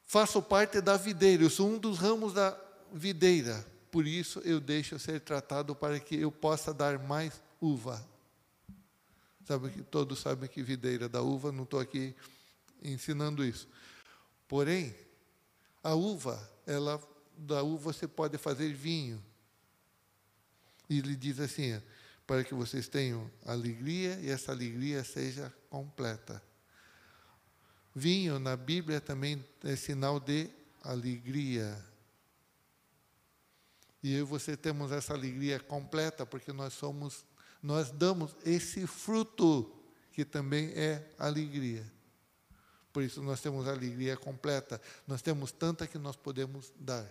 faço 0.06 0.42
parte 0.42 0.82
da 0.82 0.98
videira, 0.98 1.44
eu 1.44 1.50
sou 1.50 1.70
um 1.70 1.78
dos 1.78 2.00
ramos 2.00 2.34
da 2.34 2.60
videira. 2.92 3.73
Por 3.94 4.08
isso 4.08 4.40
eu 4.40 4.60
deixo 4.60 4.98
ser 4.98 5.22
tratado 5.22 5.76
para 5.76 6.00
que 6.00 6.16
eu 6.16 6.32
possa 6.32 6.74
dar 6.74 6.98
mais 6.98 7.40
uva. 7.62 8.04
Sabe 9.46 9.70
que 9.70 9.84
todos 9.84 10.18
sabem 10.18 10.50
que 10.50 10.64
videira 10.64 11.08
da 11.08 11.22
uva, 11.22 11.52
não 11.52 11.62
estou 11.62 11.80
aqui 11.80 12.16
ensinando 12.84 13.46
isso. 13.46 13.70
Porém, 14.48 14.96
a 15.84 15.94
uva, 15.94 16.42
ela 16.66 17.00
da 17.38 17.62
uva 17.62 17.94
você 17.94 18.08
pode 18.08 18.36
fazer 18.40 18.74
vinho. 18.74 19.24
E 20.90 20.98
ele 20.98 21.16
diz 21.16 21.40
assim, 21.40 21.80
para 22.26 22.44
que 22.44 22.56
vocês 22.56 22.88
tenham 22.88 23.30
alegria 23.46 24.20
e 24.22 24.32
essa 24.32 24.52
alegria 24.52 25.04
seja 25.04 25.54
completa. 25.70 26.42
Vinho 27.94 28.40
na 28.40 28.58
Bíblia 28.58 29.00
também 29.00 29.46
é 29.64 29.76
sinal 29.76 30.20
de 30.20 30.50
alegria. 30.82 31.93
E 34.04 34.14
eu 34.14 34.20
e 34.20 34.24
você 34.24 34.58
temos 34.58 34.92
essa 34.92 35.14
alegria 35.14 35.60
completa 35.60 36.26
porque 36.26 36.52
nós 36.52 36.74
somos, 36.74 37.26
nós 37.62 37.90
damos 37.90 38.36
esse 38.46 38.86
fruto 38.86 39.74
que 40.12 40.26
também 40.26 40.72
é 40.76 41.10
alegria. 41.18 41.90
Por 42.92 43.02
isso 43.02 43.24
nós 43.24 43.42
temos 43.42 43.68
alegria 43.68 44.18
completa. 44.18 44.80
Nós 45.08 45.22
temos 45.22 45.52
tanta 45.52 45.88
que 45.88 45.98
nós 45.98 46.18
podemos 46.18 46.72
dar. 46.78 47.10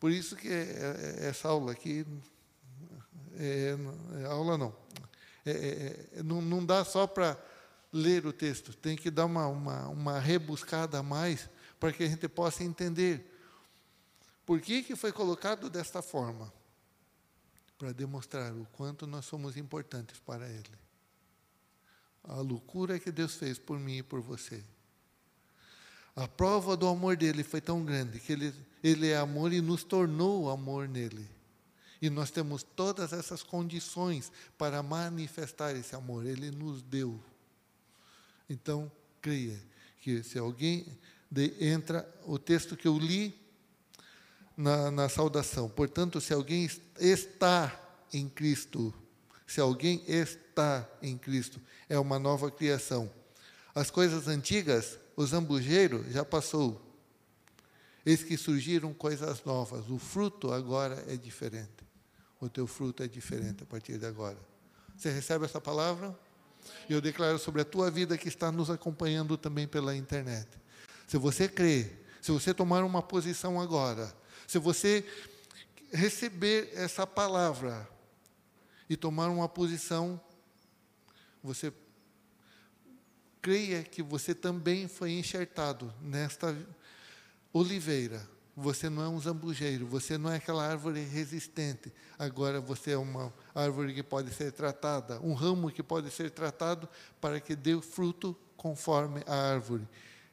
Por 0.00 0.10
isso 0.10 0.34
que 0.34 0.48
é, 0.48 1.18
é, 1.20 1.28
essa 1.28 1.48
aula 1.48 1.72
aqui, 1.72 2.06
é, 3.36 3.76
é, 4.22 4.24
aula 4.24 4.56
não, 4.56 4.74
é, 5.44 5.50
é, 5.50 6.22
não, 6.22 6.40
não 6.40 6.64
dá 6.64 6.82
só 6.86 7.06
para 7.06 7.38
ler 7.92 8.24
o 8.26 8.32
texto, 8.32 8.74
tem 8.74 8.96
que 8.96 9.10
dar 9.10 9.26
uma, 9.26 9.46
uma, 9.46 9.88
uma 9.88 10.18
rebuscada 10.18 10.98
a 10.98 11.02
mais 11.02 11.50
para 11.78 11.92
que 11.92 12.02
a 12.02 12.08
gente 12.08 12.26
possa 12.28 12.64
entender 12.64 13.30
por 14.50 14.60
que, 14.60 14.82
que 14.82 14.96
foi 14.96 15.12
colocado 15.12 15.70
desta 15.70 16.02
forma? 16.02 16.52
Para 17.78 17.92
demonstrar 17.92 18.52
o 18.52 18.66
quanto 18.72 19.06
nós 19.06 19.24
somos 19.24 19.56
importantes 19.56 20.18
para 20.18 20.44
Ele. 20.48 20.76
A 22.24 22.34
loucura 22.40 22.98
que 22.98 23.12
Deus 23.12 23.36
fez 23.36 23.60
por 23.60 23.78
mim 23.78 23.98
e 23.98 24.02
por 24.02 24.20
você. 24.20 24.64
A 26.16 26.26
prova 26.26 26.76
do 26.76 26.88
amor 26.88 27.16
dele 27.16 27.44
foi 27.44 27.60
tão 27.60 27.84
grande 27.84 28.18
que 28.18 28.32
ele, 28.32 28.52
ele 28.82 29.10
é 29.10 29.18
amor 29.18 29.52
e 29.52 29.60
nos 29.60 29.84
tornou 29.84 30.50
amor 30.50 30.88
nele. 30.88 31.30
E 32.02 32.10
nós 32.10 32.32
temos 32.32 32.64
todas 32.64 33.12
essas 33.12 33.44
condições 33.44 34.32
para 34.58 34.82
manifestar 34.82 35.76
esse 35.76 35.94
amor. 35.94 36.26
Ele 36.26 36.50
nos 36.50 36.82
deu. 36.82 37.22
Então, 38.48 38.90
creia 39.22 39.62
que 40.00 40.24
se 40.24 40.40
alguém 40.40 40.98
de, 41.30 41.54
entra, 41.64 42.04
o 42.26 42.36
texto 42.36 42.76
que 42.76 42.88
eu 42.88 42.98
li 42.98 43.38
na, 44.60 44.90
na 44.90 45.08
saudação. 45.08 45.68
Portanto, 45.68 46.20
se 46.20 46.32
alguém 46.32 46.68
está 46.98 47.74
em 48.12 48.28
Cristo, 48.28 48.92
se 49.46 49.60
alguém 49.60 50.04
está 50.06 50.86
em 51.02 51.16
Cristo, 51.16 51.60
é 51.88 51.98
uma 51.98 52.18
nova 52.18 52.50
criação. 52.50 53.10
As 53.74 53.90
coisas 53.90 54.28
antigas, 54.28 54.98
o 55.16 55.24
zambujeiro 55.24 56.04
já 56.10 56.24
passou. 56.24 56.80
Eis 58.04 58.22
que 58.22 58.36
surgiram 58.36 58.92
coisas 58.92 59.42
novas. 59.44 59.88
O 59.88 59.98
fruto 59.98 60.52
agora 60.52 61.04
é 61.08 61.16
diferente. 61.16 61.84
O 62.40 62.48
teu 62.48 62.66
fruto 62.66 63.02
é 63.02 63.08
diferente 63.08 63.62
a 63.62 63.66
partir 63.66 63.98
de 63.98 64.06
agora. 64.06 64.38
Você 64.96 65.10
recebe 65.10 65.44
essa 65.44 65.60
palavra? 65.60 66.16
Eu 66.88 67.00
declaro 67.00 67.38
sobre 67.38 67.62
a 67.62 67.64
tua 67.64 67.90
vida 67.90 68.18
que 68.18 68.28
está 68.28 68.52
nos 68.52 68.70
acompanhando 68.70 69.36
também 69.36 69.66
pela 69.66 69.96
internet. 69.96 70.48
Se 71.06 71.16
você 71.16 71.48
crê, 71.48 71.90
se 72.20 72.30
você 72.30 72.52
tomar 72.52 72.84
uma 72.84 73.02
posição 73.02 73.60
agora, 73.60 74.19
se 74.50 74.58
você 74.58 75.04
receber 75.92 76.72
essa 76.74 77.06
palavra 77.06 77.88
e 78.88 78.96
tomar 78.96 79.28
uma 79.28 79.48
posição, 79.48 80.20
você 81.40 81.72
creia 83.40 83.84
que 83.84 84.02
você 84.02 84.34
também 84.34 84.88
foi 84.88 85.12
enxertado 85.12 85.94
nesta 86.02 86.52
oliveira. 87.52 88.28
Você 88.56 88.90
não 88.90 89.04
é 89.04 89.08
um 89.08 89.20
zambujeiro, 89.20 89.86
você 89.86 90.18
não 90.18 90.32
é 90.32 90.38
aquela 90.38 90.66
árvore 90.66 91.04
resistente. 91.04 91.92
Agora 92.18 92.60
você 92.60 92.90
é 92.90 92.98
uma 92.98 93.32
árvore 93.54 93.94
que 93.94 94.02
pode 94.02 94.34
ser 94.34 94.50
tratada, 94.50 95.20
um 95.20 95.32
ramo 95.32 95.70
que 95.70 95.80
pode 95.80 96.10
ser 96.10 96.28
tratado 96.28 96.88
para 97.20 97.38
que 97.38 97.54
dê 97.54 97.80
fruto 97.80 98.36
conforme 98.56 99.22
a 99.28 99.52
árvore. 99.52 99.86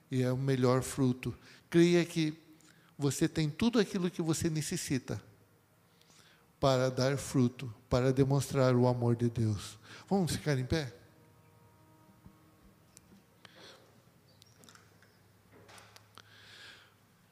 E 0.10 0.24
é 0.24 0.32
o 0.32 0.38
melhor 0.38 0.82
fruto. 0.82 1.38
Creia 1.70 2.04
que 2.04 2.47
você 2.98 3.28
tem 3.28 3.50
tudo 3.50 3.80
aquilo 3.80 4.10
que 4.10 4.22
você 4.22 4.50
necessita 4.50 5.22
para 6.60 6.90
dar 6.90 7.18
fruto, 7.18 7.72
para 7.88 8.12
demonstrar 8.12 8.76
o 8.76 8.88
amor 8.88 9.16
de 9.16 9.30
Deus. 9.30 9.78
Vamos 10.10 10.32
ficar 10.32 10.58
em 10.58 10.66
pé? 10.66 10.92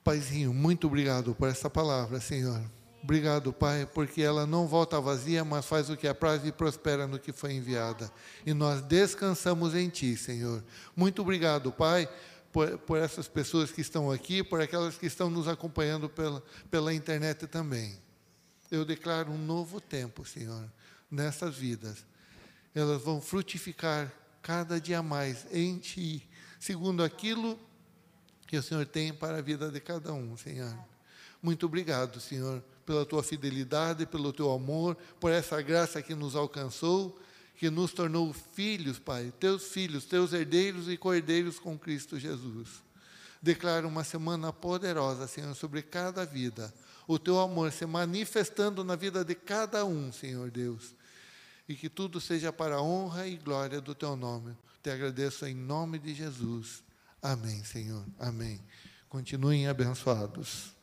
Paizinho, 0.03 0.53
muito 0.53 0.85
obrigado 0.85 1.33
por 1.33 1.49
essa 1.49 1.67
palavra, 1.67 2.19
Senhor. 2.19 2.61
Obrigado, 3.01 3.51
Pai, 3.51 3.87
porque 3.87 4.21
ela 4.21 4.45
não 4.45 4.67
volta 4.67 5.01
vazia, 5.01 5.43
mas 5.43 5.65
faz 5.65 5.89
o 5.89 5.97
que 5.97 6.07
apraz 6.07 6.45
e 6.45 6.51
prospera 6.51 7.07
no 7.07 7.19
que 7.19 7.31
foi 7.31 7.53
enviada. 7.53 8.11
E 8.45 8.53
nós 8.53 8.81
descansamos 8.81 9.73
em 9.73 9.89
Ti, 9.89 10.15
Senhor. 10.15 10.63
Muito 10.95 11.23
obrigado, 11.23 11.71
Pai 11.71 12.07
por, 12.55 12.77
por 12.77 12.97
essas 12.97 13.27
pessoas 13.27 13.69
que 13.69 13.81
estão 13.81 14.09
aqui, 14.09 14.41
por 14.41 14.61
aquelas 14.61 14.97
que 14.97 15.05
estão 15.05 15.29
nos 15.29 15.45
acompanhando 15.45 16.07
pela, 16.07 16.41
pela 16.71 16.93
internet 16.93 17.45
também. 17.47 17.99
Eu 18.71 18.85
declaro 18.85 19.29
um 19.29 19.37
novo 19.37 19.81
tempo, 19.81 20.23
Senhor, 20.23 20.63
nessas 21.11 21.57
vidas. 21.57 22.05
Elas 22.73 23.01
vão 23.01 23.19
frutificar 23.19 24.09
cada 24.41 24.79
dia 24.79 25.03
mais 25.03 25.45
em 25.51 25.77
Ti, 25.79 26.25
segundo 26.57 27.03
aquilo 27.03 27.59
que 28.47 28.55
o 28.55 28.63
Senhor 28.63 28.85
tem 28.85 29.13
para 29.13 29.39
a 29.39 29.41
vida 29.41 29.69
de 29.69 29.81
cada 29.81 30.13
um, 30.13 30.37
Senhor. 30.37 30.73
Muito 31.43 31.65
obrigado, 31.65 32.21
Senhor, 32.21 32.63
pela 32.85 33.05
tua 33.05 33.21
fidelidade, 33.21 34.05
pelo 34.05 34.31
teu 34.31 34.49
amor, 34.53 34.95
por 35.19 35.29
essa 35.29 35.61
graça 35.61 36.01
que 36.01 36.15
nos 36.15 36.37
alcançou 36.37 37.19
que 37.57 37.69
nos 37.69 37.93
tornou 37.93 38.33
filhos, 38.33 38.99
Pai, 38.99 39.33
teus 39.39 39.69
filhos, 39.69 40.05
teus 40.05 40.33
herdeiros 40.33 40.89
e 40.89 40.97
cordeiros 40.97 41.57
com 41.57 41.77
Cristo 41.77 42.19
Jesus. 42.19 42.83
Declaro 43.41 43.87
uma 43.87 44.03
semana 44.03 44.51
poderosa, 44.51 45.27
Senhor, 45.27 45.53
sobre 45.55 45.81
cada 45.81 46.25
vida. 46.25 46.73
O 47.07 47.19
teu 47.19 47.39
amor 47.39 47.71
se 47.71 47.85
manifestando 47.85 48.83
na 48.83 48.95
vida 48.95 49.23
de 49.23 49.35
cada 49.35 49.85
um, 49.85 50.11
Senhor 50.11 50.49
Deus. 50.49 50.95
E 51.67 51.75
que 51.75 51.89
tudo 51.89 52.19
seja 52.19 52.51
para 52.51 52.75
a 52.75 52.81
honra 52.81 53.27
e 53.27 53.37
glória 53.37 53.79
do 53.79 53.95
teu 53.95 54.15
nome. 54.15 54.55
Te 54.81 54.89
agradeço 54.89 55.45
em 55.45 55.55
nome 55.55 55.97
de 55.99 56.13
Jesus. 56.13 56.83
Amém, 57.21 57.63
Senhor. 57.63 58.05
Amém. 58.19 58.59
Continuem 59.09 59.67
abençoados. 59.67 60.74